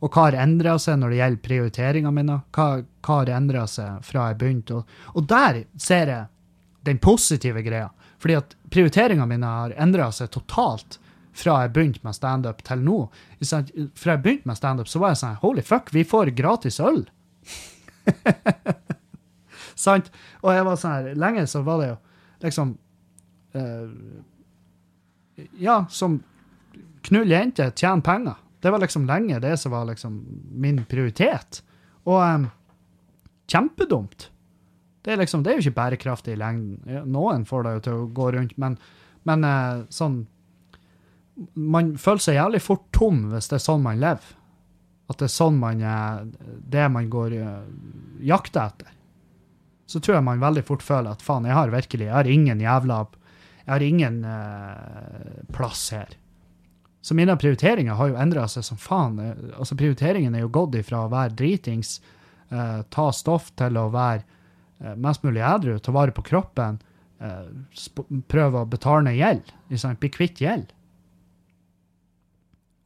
[0.00, 2.40] Og hva har endra seg når det gjelder prioriteringene mine?
[2.56, 4.74] Hva, hva har endra seg fra jeg begynte?
[4.74, 4.84] Og,
[5.14, 6.26] og, der ser jeg
[6.84, 7.90] den positive greia.
[8.20, 10.98] Fordi at prioriteringene mine har endra seg totalt
[11.36, 12.98] fra jeg begynte med standup til nå.
[13.40, 17.04] Fra jeg begynte med standup, så var jeg sånn Holy fuck, vi får gratis øl!
[19.80, 20.10] Sant?
[20.42, 21.96] Og jeg var sånn her Lenge så var det jo
[22.44, 22.74] liksom
[23.56, 23.88] uh,
[25.60, 26.18] ja, som
[27.08, 28.36] knull jente, tjene penger.
[28.60, 30.18] Det var liksom lenge det som var liksom
[30.52, 31.62] min prioritet.
[32.04, 32.48] Og um,
[33.48, 34.28] kjempedumt.
[35.00, 37.08] Det er liksom, det er jo ikke bærekraftig i lengden.
[37.08, 38.76] Noen får det jo til å gå rundt, men,
[39.28, 40.22] men uh, sånn
[41.54, 44.36] Man føler seg jævlig fort tom hvis det er sånn man lever.
[45.10, 46.26] At det er sånn man er
[46.70, 47.62] det man går uh,
[48.22, 48.92] jakter etter.
[49.90, 52.60] Så tror jeg man veldig fort føler at faen, jeg har virkelig jeg har ingen
[52.62, 53.00] jævla
[53.64, 56.14] jeg har ingen uh, plass her.
[57.00, 59.18] Så mine prioriteringer har jo endra seg som faen.
[59.54, 61.98] Altså Prioriteringen er jo gått ifra å være dritings,
[62.50, 64.24] uh, ta stoff, til å være
[64.82, 66.80] uh, mest mulig edru, ta vare på kroppen,
[68.32, 69.50] prøve å betale ned gjeld.
[70.00, 70.70] Bli kvitt gjeld.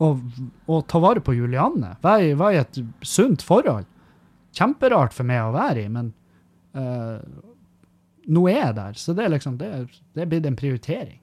[0.02, 0.22] Og,
[0.66, 1.94] å ta vare på Julianne.
[2.02, 3.86] Være i et sunt forhold.
[4.54, 6.12] Kjemperart for meg å være i, men
[8.24, 8.98] nå er jeg der.
[8.98, 9.70] Så det er liksom, det,
[10.14, 11.20] det er blitt en prioritering.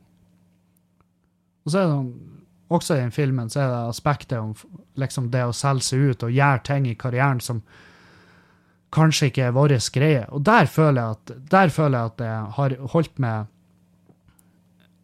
[1.66, 2.12] Og så er det sånn,
[2.72, 4.54] også i den filmen så er det aspektet om
[5.00, 7.60] liksom det å selge seg ut og gjøre ting i karrieren som
[8.96, 10.24] kanskje ikke er vår greie.
[10.32, 13.52] Og der føler jeg at, der føler jeg at jeg har holdt med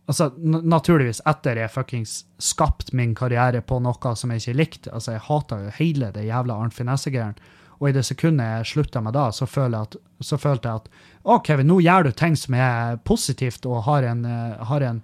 [0.07, 4.91] Altså, naturligvis, etter jeg fuckings skapt min karriere på noe som jeg ikke likte.
[4.95, 7.53] Altså, jeg hata jo hele det jævla Arnt Finesse-greiene.
[7.77, 10.87] Og i det sekundet jeg slutta med da, så, at, så følte jeg at
[11.27, 15.03] å, Kevin, nå gjør du ting som er positivt og har en, uh, har en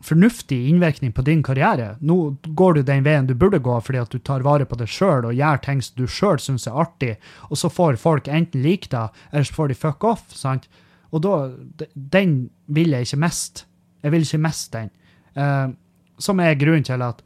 [0.00, 1.96] fornuftig innvirkning på din karriere.
[2.00, 4.88] Nå går du den veien du burde gå fordi at du tar vare på deg
[4.88, 7.16] sjøl og gjør ting som du sjøl syns er artig,
[7.50, 10.24] og så får folk enten like deg, eller så får de fuck off.
[10.32, 10.70] sant?
[11.10, 11.50] Og da
[11.92, 13.66] Den vil jeg ikke miste.
[14.02, 14.92] Jeg vil ikke miste den.
[15.36, 15.72] Uh,
[16.20, 17.22] som er grunnen til at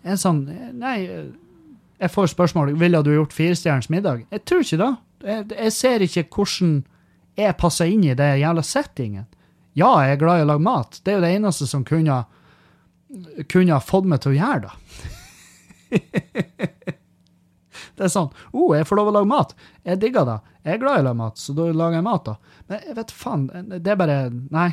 [0.00, 0.44] en sånn
[0.80, 0.96] Nei,
[2.00, 4.24] jeg får spørsmål ville du gjort firestjerners middag.
[4.32, 4.90] Jeg tror ikke det.
[5.28, 6.78] Jeg, jeg ser ikke hvordan
[7.40, 9.26] jeg passer inn i det jævla settingen.
[9.76, 11.00] Ja, jeg er glad i å lage mat.
[11.04, 12.22] Det er jo det eneste som kunne,
[13.52, 14.72] kunne ha fått meg til å gjøre det.
[17.98, 19.54] det er sånn Å, oh, jeg får lov å lage mat.
[19.86, 20.38] Jeg digger det.
[20.64, 22.62] Jeg er glad i å lage mat, så da lager jeg mat, da.
[22.70, 24.70] Men jeg vet faen, det er bare Nei.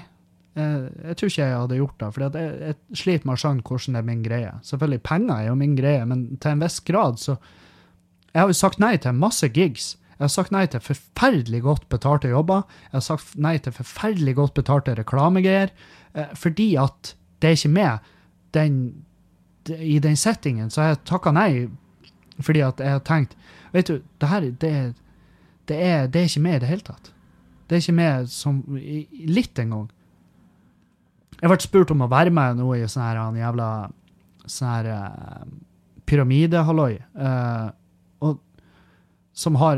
[0.58, 3.66] Jeg, jeg tror ikke jeg hadde gjort det, for jeg, jeg, sliter med å skjønne
[3.68, 4.52] hvordan det er min greie.
[4.66, 7.38] Selvfølgelig, penger er jo min greie, men til en viss grad så
[8.34, 11.84] Jeg har jo sagt nei til masse gigs jeg har sagt nei til forferdelig godt
[11.94, 12.64] betalte jobber.
[12.90, 15.70] Jeg har sagt nei til forferdelig godt betalte reklamegreier.
[16.18, 18.08] Eh, fordi at det er ikke med
[18.58, 18.80] den,
[19.78, 20.72] i den settingen.
[20.74, 21.68] Så jeg har takka nei
[22.42, 23.38] fordi at jeg har tenkt
[23.74, 24.72] Vet du, det her det,
[25.68, 27.12] det, er, det er ikke med i det hele tatt.
[27.68, 28.62] Det er ikke med som
[29.28, 29.90] litt engang.
[31.38, 33.70] Jeg ble spurt om å være med nå i sånn her jævla
[34.48, 35.44] sånn her uh,
[36.10, 36.94] pyramidehalloi.
[37.14, 37.70] Uh,
[39.38, 39.78] som har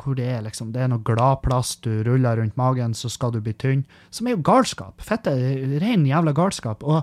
[0.00, 3.40] Hvor det er liksom Det er noe gladplast, du ruller rundt magen, så skal du
[3.44, 3.84] bli tynn.
[4.10, 5.02] Som er jo galskap.
[5.04, 5.34] Fette,
[5.82, 6.86] ren jævla galskap.
[6.88, 7.02] Og,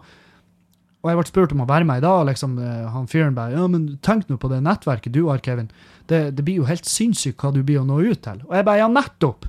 [1.03, 3.53] og jeg ble spurt om å være med i dag, liksom, eh, han fyren bare
[3.53, 5.69] Ja, men tenk nå på det nettverket du har, Kevin.
[6.09, 8.41] Det, det blir jo helt sinnssykt hva du blir å nå ut til.
[8.49, 9.45] Og jeg bare Ja, nettopp!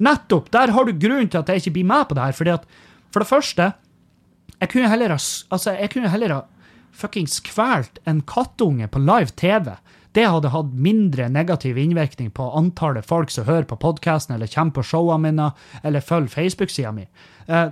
[0.00, 0.48] Nettopp!
[0.54, 2.38] Der har du grunnen til at jeg ikke blir med på det her.
[2.40, 2.64] fordi at,
[3.12, 3.72] for det første,
[4.58, 5.18] jeg kunne heller ha,
[5.54, 6.40] altså, jeg kunne heller ha
[6.98, 9.76] fuckings kvalt en kattunge på live TV
[10.18, 14.78] det hadde hatt mindre negativ innvirkning på antallet folk som hører på podkasten, eller kommer
[14.78, 15.50] på showene mine,
[15.82, 17.04] eller følger Facebook-sida mi,
[17.46, 17.68] eh,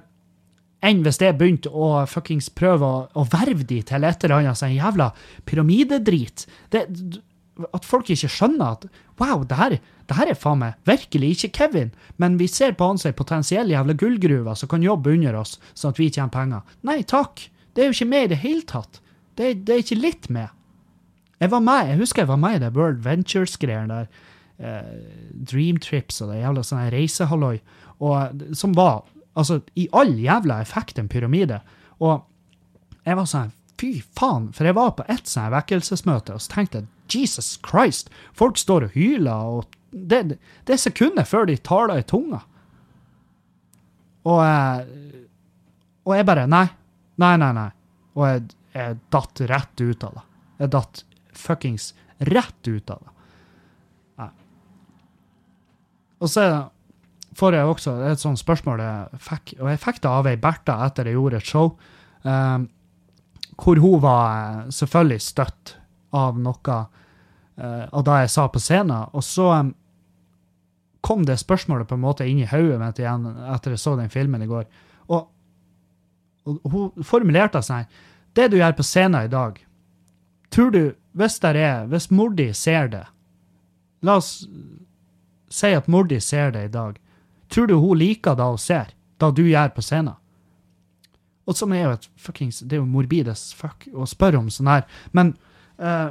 [0.86, 4.60] enn hvis jeg begynte å fuckings prøve å, å verve de til et eller annet
[4.60, 5.08] sånn jævla
[5.48, 6.44] pyramidedrit.
[6.70, 6.84] Det,
[7.72, 8.86] at folk ikke skjønner at
[9.18, 11.90] wow, det her, det her er faen meg virkelig ikke Kevin,
[12.22, 15.56] men vi ser på han som ei potensiell jævla gullgruve som kan jobbe under oss,
[15.74, 16.76] sånn at vi tjener penger.
[16.86, 19.00] Nei takk, det er jo ikke med i det hele tatt.
[19.36, 20.54] Det, det er ikke litt med.
[21.42, 24.32] Jeg var med, jeg husker jeg var med i det World Ventures-greiene der.
[24.56, 24.94] Eh,
[25.50, 27.58] Dream Trips og det jævla sånne reisehalloi.
[28.56, 29.04] Som var
[29.36, 31.60] altså i all jævla effekt en pyramide.
[32.00, 32.24] Og
[33.04, 34.46] jeg var sånn Fy faen.
[34.56, 38.88] For jeg var på ett sånt vekkelsesmøte og så tenkte jeg Jesus Christ, folk står
[38.88, 42.42] og hyler, og det, det er sekunder før de taler i tunga.
[44.26, 44.86] Og,
[46.06, 46.66] og jeg bare Nei.
[47.16, 47.68] Nei, nei, nei.
[48.16, 48.42] Og jeg,
[48.76, 50.24] jeg datt rett ut av det.
[50.60, 51.02] Jeg datt
[51.36, 51.90] fuckings
[52.28, 53.12] rett ut av det.
[54.20, 54.30] Nei.
[56.20, 56.46] Og så
[57.36, 60.78] får jeg også et sånt spørsmål jeg fikk, og jeg fikk det av ei Bertha
[60.86, 61.72] etter jeg gjorde et show,
[62.24, 62.68] um,
[63.60, 65.74] hvor hun var eh, selvfølgelig støtt
[66.10, 66.76] av noe
[67.56, 69.08] uh, av det jeg sa på scenen.
[69.12, 69.72] Og så um,
[71.06, 74.12] kom det spørsmålet på en måte inn i hodet mitt igjen etter jeg så den
[74.12, 74.66] filmen i går.
[75.06, 75.28] Og,
[76.46, 78.04] og hun formulerte seg sånn
[78.36, 79.56] Det du gjør på scenen i dag,
[80.52, 80.82] tror du
[81.16, 83.06] hvis der er, hvis mor di ser det
[84.04, 84.44] La oss
[85.48, 86.98] si at mor di ser det i dag.
[87.48, 90.18] Tror du hun liker det hun ser, det du gjør på scenen?
[91.46, 94.50] Og som er jo et fuckings Det er jo morbid as fuck å spørre om
[94.50, 94.86] sånn her.
[95.14, 95.36] Men
[95.82, 96.08] uh,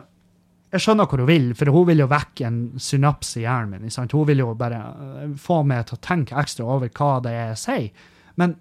[0.75, 3.93] jeg skjønner hvor hun vil, for hun vil jo vekke en synaps i hjernen min.
[3.93, 4.13] Sant?
[4.15, 7.51] Hun vil jo bare uh, få meg til å tenke ekstra over hva det er
[7.53, 8.05] jeg sier.
[8.41, 8.57] Men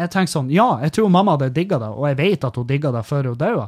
[0.00, 2.68] jeg tenker sånn, ja, jeg tror mamma hadde digga det, og jeg vet at hun
[2.68, 3.66] digga det før hun døde.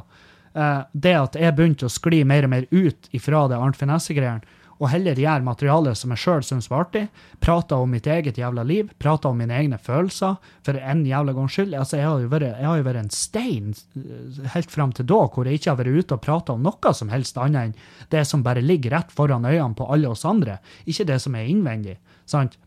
[0.55, 4.61] Eh, det at jeg begynte å skli mer og mer ut ifra det Arnt Finesse-greiene,
[4.75, 7.05] og heller gjøre materiale som jeg sjøl syns var artig,
[7.43, 10.35] prata om mitt eget jævla liv, prata om mine egne følelser,
[10.67, 11.75] for en jævla gangs skyld.
[11.79, 15.47] Altså, jeg har vært, har jo vært en stein eh, helt fram til da, hvor
[15.47, 17.77] jeg ikke har vært ute og prata om noe som helst annet enn
[18.11, 21.47] det som bare ligger rett foran øynene på alle oss andre, ikke det som er
[21.51, 21.95] innvendig.
[22.27, 22.57] sant?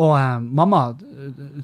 [0.00, 0.94] Og eh, mamma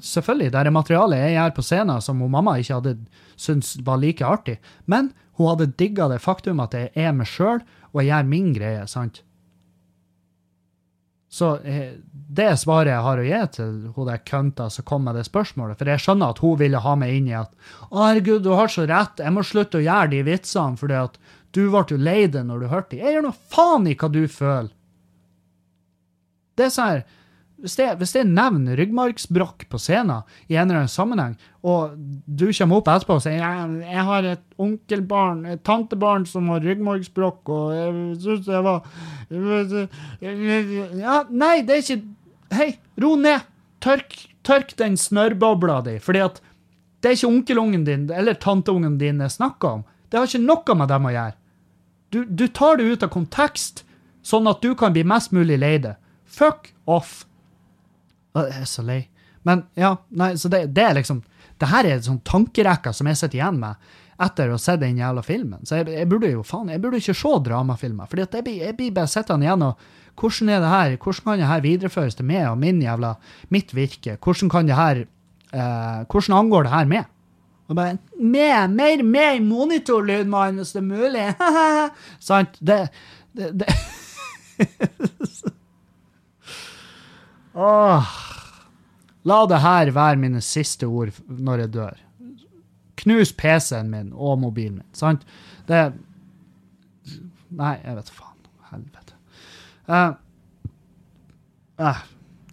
[0.05, 2.93] Selvfølgelig, det er materialet jeg gjør på scenen som hun mamma ikke hadde
[3.39, 7.63] syntes var like artig, men hun hadde digga det faktum at jeg er meg sjøl,
[7.89, 9.23] og jeg gjør min greie, sant?
[11.29, 15.17] Så eh, det svaret jeg har å gi til hun der kønta som kom med
[15.19, 17.53] det spørsmålet, for jeg skjønner at hun ville ha meg inn i at
[17.89, 21.19] å, herregud, du har så rett, jeg må slutte å gjøre de vitsene fordi at
[21.53, 23.05] du ble jo lei deg når du hørte dem.
[23.05, 24.73] Jeg gjør nå faen i hva du føler.
[26.57, 27.05] Det er sånn her
[27.63, 31.35] hvis jeg, hvis jeg nevner ryggmargsbrokk på scenen i en eller annen sammenheng,
[31.67, 31.95] og
[32.25, 36.63] du kommer opp etterpå og sier jeg, jeg har et onkelbarn, et tantebarn som har
[36.63, 38.79] ryggmargsbrokk, og jeg syns det var
[40.99, 42.01] ja, Nei, det er ikke
[42.49, 43.45] Hei, ro ned!
[43.83, 46.41] Tørk, tørk den snørrbobla di, fordi at
[46.99, 49.83] Det er ikke onkelungen din eller tanteungen din jeg snakker om.
[50.09, 51.35] Det har ikke noe med dem å gjøre.
[52.11, 53.85] Du, du tar det ut av kontekst,
[54.25, 55.93] sånn at du kan bli mest mulig lei det.
[56.25, 57.28] Fuck off.
[58.37, 59.01] Jeg er så lei.
[59.47, 61.23] Men ja, nei, så det, det er liksom
[61.59, 64.97] Det her er sånn tankerekke som jeg sitter igjen med etter å ha sett den
[64.99, 65.63] jævla filmen.
[65.67, 68.07] Så jeg, jeg burde jo faen, jeg burde ikke se dramafilmer.
[68.07, 69.87] fordi jeg jeg blir bare sittende igjen og
[70.19, 70.97] Hvordan er det her?
[70.97, 73.13] Hvordan kan det her videreføres til meg og min jævla
[73.49, 74.17] mitt virke?
[74.19, 74.97] Hvordan kan det her
[75.53, 77.05] eh, Hvordan angår det her meg?
[77.69, 81.27] Og bare Med, mer, mer monitorlyd, mann, hvis det er mulig.
[82.19, 82.59] Sant?
[82.59, 82.89] Det,
[83.31, 83.69] det, det.
[87.53, 88.11] Åh.
[89.27, 91.97] La det her være mine siste ord når jeg dør.
[92.99, 95.25] Knus PC-en min og mobilen min, sant?
[95.67, 95.89] Det
[97.49, 98.35] Nei, jeg vet faen.
[98.69, 99.15] Helvete.
[99.89, 100.11] Uh,
[101.81, 102.01] uh.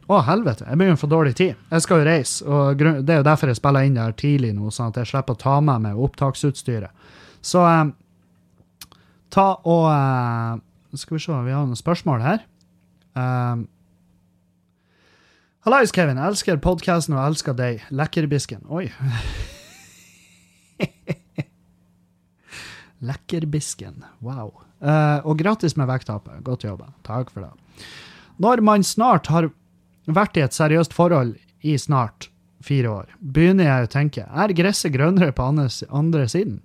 [0.07, 0.65] Å, helvete.
[0.69, 1.57] Jeg begynner å få dårlig tid.
[1.73, 4.53] Jeg skal jo reise, og det er jo derfor jeg spiller inn det her tidlig
[4.55, 6.95] nå, sånn at jeg slipper å ta med meg opptaksutstyret.
[7.45, 7.89] Så eh,
[9.35, 10.63] ta og eh,
[10.97, 12.45] Skal vi se, vi har noen spørsmål her.
[13.19, 13.67] Um,
[15.67, 16.19] Hallais, Kevin.
[16.23, 17.81] Elsker podkasten og elsker deg.
[17.91, 18.61] Lekkerbisken.
[18.71, 18.85] Oi.
[23.09, 24.05] Lekkerbisken.
[24.23, 24.53] Wow.
[24.79, 26.39] Uh, og gratis med vekttapet.
[26.47, 26.93] Godt jobba.
[27.03, 27.83] Takk for det.
[28.39, 29.49] Når man snart har
[30.07, 31.35] vært i et seriøst forhold
[31.67, 32.29] i snart
[32.63, 36.61] fire år, begynner jeg å tenke er gresset grønnere på andre siden?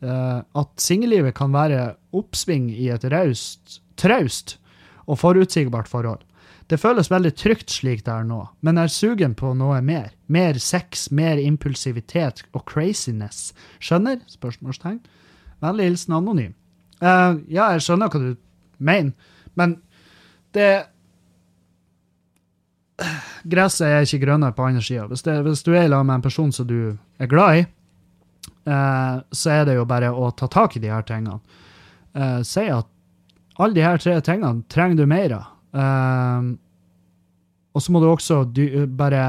[0.00, 4.56] Uh, at singellivet kan være oppsving i et raust, traust
[5.04, 6.24] og forutsigbart forhold.
[6.68, 10.10] Det føles veldig trygt slik det er nå, men er sugen på noe mer.
[10.28, 13.54] Mer sex, mer impulsivitet og craziness.
[13.80, 14.20] Skjønner?
[14.28, 15.00] Spørsmålstegn.
[15.64, 16.52] Vennlig hilsen anonym.
[17.00, 18.30] Uh, ja, jeg skjønner hva du
[18.84, 19.78] mener, men
[20.56, 20.70] det
[23.48, 25.04] Gresset er ikke grønnere på andre sida.
[25.06, 27.66] Hvis, hvis du er i lag med en person som du er glad i,
[28.68, 31.38] uh, så er det jo bare å ta tak i de her tingene.
[32.12, 32.90] Uh, si at
[33.58, 35.54] alle de her tre tingene trenger du mer av.
[35.78, 36.50] Eh,
[37.74, 38.64] og så må du også du,
[38.98, 39.22] bare,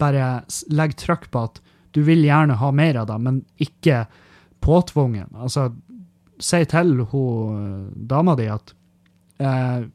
[0.00, 0.30] bare
[0.74, 1.60] legge trykk på at
[1.96, 4.04] du vil gjerne ha mer av det, men ikke
[4.64, 5.30] påtvungen.
[5.38, 5.70] Altså,
[6.38, 8.74] si til hun, dama di at
[9.40, 9.86] eh,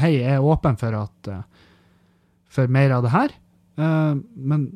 [0.00, 1.42] hei, jeg er åpen for at eh,
[2.54, 3.32] for mer av det her,
[3.82, 4.68] eh, men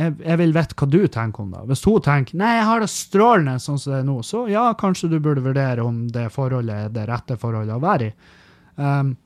[0.00, 1.64] jeg, jeg vil vite hva du tenker om det.
[1.68, 4.68] Hvis hun tenker nei, jeg har det strålende sånn som det er nå, så ja,
[4.78, 8.38] kanskje du burde vurdere om det forholdet er det rette forholdet å være i.
[8.80, 9.16] Um,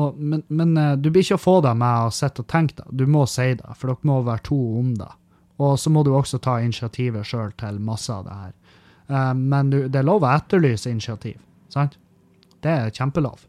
[0.00, 2.78] og, men men eh, du blir ikke å få det med å sitte og tenke
[2.78, 2.86] det.
[2.96, 5.10] Du må si det, for dere må være to om det.
[5.62, 8.52] Og så må du også ta initiativet sjøl til masse av det her.
[9.12, 11.36] Um, men du, det er lov å etterlyse initiativ,
[11.72, 11.98] sant?
[12.64, 13.42] Det er kjempelov.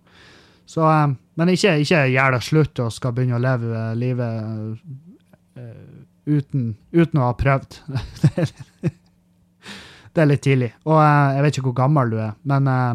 [0.65, 4.43] Så, um, men ikke, ikke gjør det slutt og skal begynne å leve eh, livet
[5.59, 7.79] uh, uten, uten å ha prøvd.
[10.11, 10.73] det, er, litt tidlig.
[10.89, 12.93] Og uh, jeg vet ikke hvor gammel du er, men eh,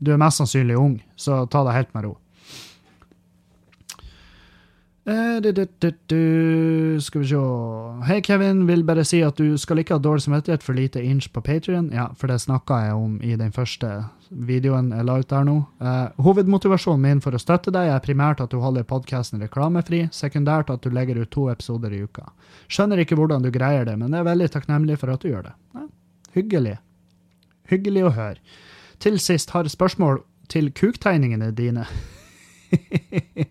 [0.00, 2.16] du er mest sannsynlig ung, så ta det helt med ro.
[5.10, 5.40] Eh.
[7.00, 7.36] Skal vi se
[8.06, 8.66] Hei, Kevin.
[8.66, 11.90] Vil bare si at du skal ikke ha dårlig samvittighet for lite inch på Patrion.
[11.92, 15.56] Ja, for det snakka jeg om i den første videoen jeg la ut der nå.
[15.80, 20.70] Uh, hovedmotivasjonen min for å støtte deg er primært at du holder podkasten reklamefri, sekundært
[20.70, 22.28] at du legger ut to episoder i uka.
[22.68, 25.48] Skjønner ikke hvordan du greier det, men jeg er veldig takknemlig for at du gjør
[25.50, 25.54] det.
[25.74, 25.86] Ja,
[26.36, 26.76] hyggelig.
[27.72, 28.60] Hyggelig å høre.
[29.00, 30.20] Til sist har spørsmål
[30.52, 31.86] til kuktegningene dine.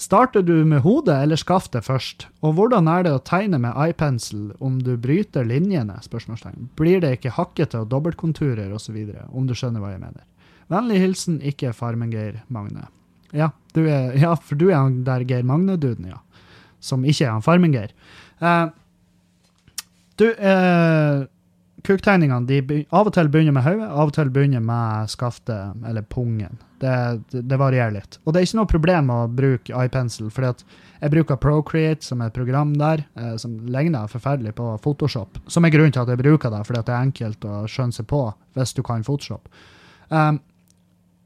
[0.00, 2.26] Starter du med hodet eller skaftet først?
[2.42, 5.98] Og hvordan er det å tegne med iPencil om du bryter linjene?
[6.02, 6.70] Spørsmålstegn.
[6.80, 8.96] Blir det ikke hakkete og dobbeltkonturer osv.,
[9.28, 10.24] om du skjønner hva jeg mener?
[10.72, 12.88] Vennlig hilsen ikke Farmen-Geir Magne.
[13.36, 16.18] Ja, er, ja, for du er han der Geir Magne-duden, ja.
[16.80, 17.92] Som ikke er han Farmen-Geir.
[18.40, 18.72] Uh,
[20.16, 21.26] du, eh,
[21.86, 26.02] kuktegningene de av og til begynner med hodet, av og til begynner med skaftet, eller
[26.02, 26.58] pungen.
[26.80, 26.92] Det,
[27.30, 28.16] det, varierer litt.
[28.24, 32.30] Og det er ikke noe problem å bruke iPencil, for jeg bruker Procreate, som er
[32.30, 35.42] et program der, eh, som ligner forferdelig på Photoshop.
[35.46, 38.08] Som er grunnen til at jeg bruker det, fordi det er enkelt å skjønne seg
[38.08, 38.22] på
[38.56, 39.50] hvis du kan Photoshop.
[40.08, 40.40] Um,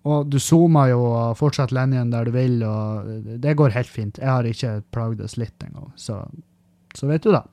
[0.05, 4.19] og du zoomer jo og fortsetter linjen der du vil, og det går helt fint.
[4.21, 6.21] Jeg har ikke plagdes litt engang, så,
[6.99, 7.45] så vet du det.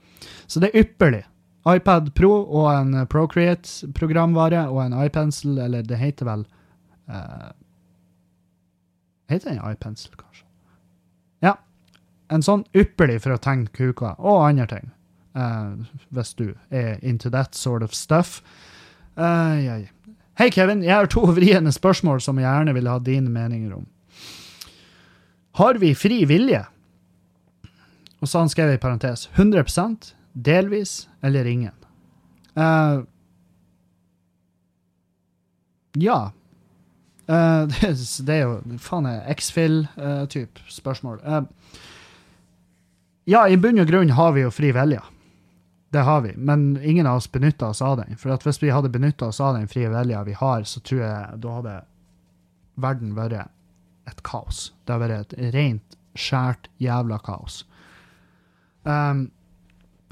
[0.52, 1.22] Så det er ypperlig.
[1.68, 6.46] iPad Pro og en Procreate-programvare og en iPencil, eller det heter vel
[7.10, 7.52] uh,
[9.30, 10.44] Heter den iPencil, kanskje?
[11.46, 11.56] Ja.
[12.34, 14.90] En sånn ypperlig for å tegne kuker, og andre ting.
[15.38, 18.42] Uh, hvis du er into that sort of stuff.
[19.16, 19.78] Uh, ja.
[20.40, 20.84] Hei, Kevin.
[20.84, 23.88] Jeg har to vriene spørsmål som jeg gjerne vil ha dine meninger om.
[25.62, 26.66] Har vi fri vilje?
[28.20, 29.64] Og så har han skrevet i parentes 100
[30.34, 31.74] delvis eller ingen.
[32.58, 33.04] Uh,
[35.94, 36.32] ja.
[37.30, 41.22] Uh, det, det, er jo faen er X-Fill-type uh, spørsmål.
[43.30, 45.02] Ja, i bunn og grunn har vi jo fri vilje.
[45.92, 48.16] Det har vi, men ingen av oss benytta oss av den.
[48.18, 51.42] For hvis vi hadde benytta oss av den frie vilja vi har, så tror jeg
[51.44, 51.74] da hadde
[52.80, 53.52] verden vært
[54.08, 54.70] et kaos.
[54.86, 57.66] Det hadde vært et rent, skjært jævla kaos.
[58.88, 59.28] Um,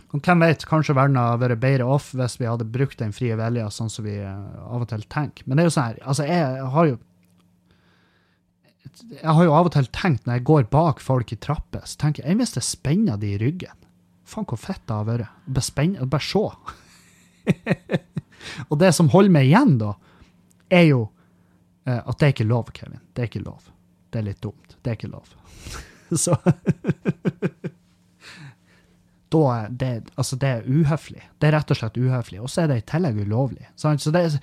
[0.10, 3.36] og hvem vet, kanskje verden hadde vært bedre off hvis vi hadde brukt den frie
[3.38, 5.46] vilja sånn som vi uh, av og til tenker.
[5.46, 6.98] Men det er jo sånn her, altså jeg har jo
[9.10, 12.00] jeg har jo av og til tenkt når jeg går bak folk i trapper, så
[12.02, 13.78] tenker jeg hvis det spenner de i ryggen.
[14.28, 15.30] Faen, hvor fett det har vært.
[15.46, 16.42] Bare, bare se.
[18.70, 19.94] og det som holder meg igjen, da,
[20.74, 23.02] er jo uh, at det er ikke lov, Kevin.
[23.14, 23.70] Det er ikke lov.
[24.10, 24.76] Det er litt dumt.
[24.82, 25.34] Det er ikke lov.
[26.26, 26.38] så
[29.30, 31.22] da det, altså det er uhøflig.
[31.38, 32.42] Det er rett og slett uhøflig.
[32.42, 33.68] Og så er det i tillegg ulovlig.
[33.80, 34.02] Sant?
[34.02, 34.38] Så det er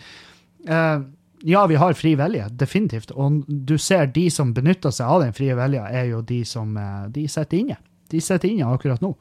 [0.71, 1.07] uh,
[1.47, 3.13] ja, vi har fri vilje, definitivt.
[3.13, 6.77] Og du ser de som benytter seg av den frie vilja, er jo de som
[6.79, 7.79] uh, de sitter inne.
[8.11, 9.13] De sitter inne akkurat nå.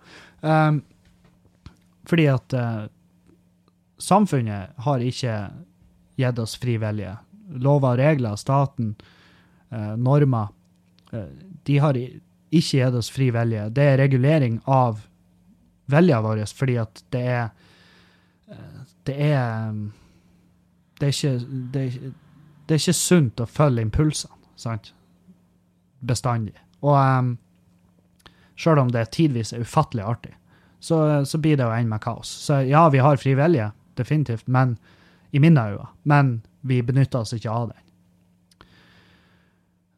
[0.46, 0.84] Um,
[2.06, 2.86] fordi at uh,
[3.98, 5.40] samfunnet har ikke
[6.22, 7.16] gitt oss fri vilje.
[7.62, 8.96] Lover og regler, staten,
[10.00, 10.48] normer,
[11.68, 13.68] de har ikke gitt oss fri vilje.
[13.76, 15.02] Det er regulering av
[15.92, 17.48] vilja vår, fordi at det er
[19.06, 19.74] Det er
[21.00, 22.12] det er, ikke, det, er,
[22.68, 24.94] det er ikke sunt å følge impulsene, sant?
[26.06, 26.56] Bestandig.
[26.86, 27.34] Og um,
[28.56, 30.36] Sjøl om det tidvis er ufattelig artig,
[30.80, 32.30] så, så blir det jo ende med kaos.
[32.46, 34.78] Så ja, vi har fri vilje, definitivt, men
[35.36, 35.90] i mine øyne.
[36.04, 37.82] Men vi benytter oss ikke av den.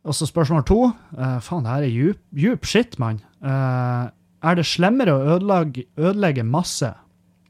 [0.08, 0.80] Og så spørsmål to.
[1.14, 3.20] Uh, faen, det her er djup, djup shit, mann.
[3.44, 4.08] Uh,
[4.46, 6.92] er det slemmere å ødelegge, ødelegge, masse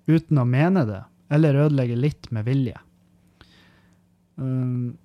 [0.07, 1.01] uten å mene det,
[1.33, 2.77] eller ødelegge litt med vilje?
[4.37, 4.95] Um,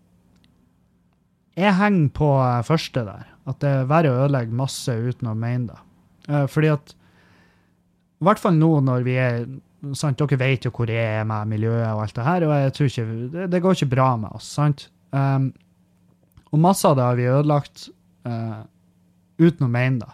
[1.58, 2.30] jeg henger på
[2.68, 3.28] første der.
[3.48, 5.80] At det er verre å ødelegge masse uten å mene det.
[6.30, 9.42] Uh, fordi at I hvert fall nå når vi er
[9.98, 12.74] sant, Dere vet jo hvor jeg er med miljøet og alt det her, og jeg
[12.76, 14.52] tror ikke, det, det går ikke bra med oss.
[14.54, 14.86] sant?
[15.10, 15.50] Um,
[16.52, 17.88] og masse av det har vi ødelagt
[18.28, 18.62] uh,
[19.42, 20.12] uten å mene det.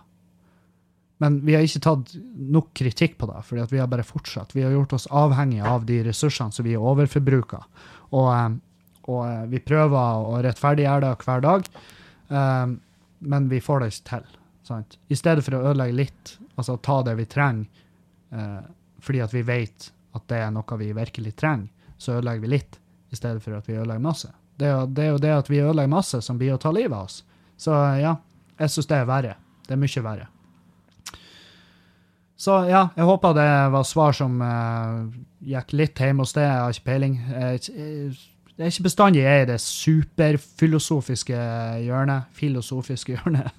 [1.19, 4.55] Men vi har ikke tatt nok kritikk på det, fordi vi har bare fortsatt.
[4.55, 7.65] Vi har gjort oss avhengige av de ressursene som vi er overforbruker.
[8.15, 8.59] Og, um,
[9.11, 11.71] og vi prøver å rettferdiggjøre det hver dag,
[12.31, 12.77] um,
[13.19, 14.29] men vi får det ikke til.
[14.69, 14.99] Sant?
[15.09, 17.87] I stedet for å ødelegge litt, altså ta det vi trenger,
[18.31, 18.61] eh,
[19.01, 22.79] fordi at vi vet at det er noe vi virkelig trenger, så ødelegger vi litt
[23.09, 24.31] i stedet for at vi ødelegger masse.
[24.61, 26.95] Det er, det er jo det at vi ødelegger masse, som blir å ta livet
[26.95, 27.23] av oss.
[27.59, 28.19] Så ja,
[28.59, 29.39] jeg syns det er verre.
[29.67, 30.29] Det er mye verre.
[32.39, 35.09] Så ja, jeg håper det var svar som uh,
[35.43, 36.47] gikk litt hjemme hos deg.
[36.47, 37.17] Jeg har ikke peiling.
[37.27, 41.41] det er ikke bestandig jeg er i det superfilosofiske
[41.83, 42.31] hjørnet.
[42.39, 43.51] Filosofiske hjørnet.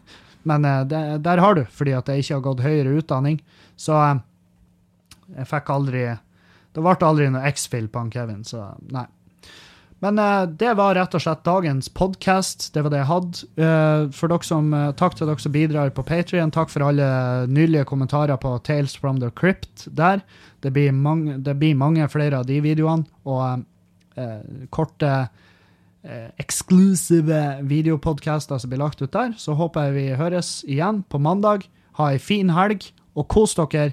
[0.47, 3.43] Men uh, det, der har du, fordi at jeg ikke har gått høyere utdanning.
[3.75, 4.23] Så uh,
[5.35, 6.07] jeg fikk aldri
[6.73, 9.07] Det ble aldri noe X-Fill på han Kevin, så nei.
[9.99, 12.69] Men uh, det var rett og slett dagens podkast.
[12.73, 13.41] Det var det jeg hadde.
[14.15, 16.53] for dere som, takk til dere som bidrar på Patrion.
[16.55, 17.09] Takk for alle
[17.51, 20.23] nylige kommentarer på Tales from the Crypt der.
[20.63, 23.05] Det blir mange, det blir mange flere av de videoene.
[23.27, 23.65] Og
[24.71, 25.11] korte
[26.39, 29.35] eksklusive videopodkaster som blir lagt ut der.
[29.37, 31.67] Så håper jeg vi høres igjen på mandag.
[31.99, 32.87] Ha ei fin helg,
[33.19, 33.91] og kos dere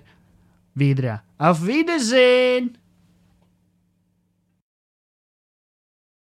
[0.79, 1.21] videre.
[1.39, 2.77] Auf Wiedersehen!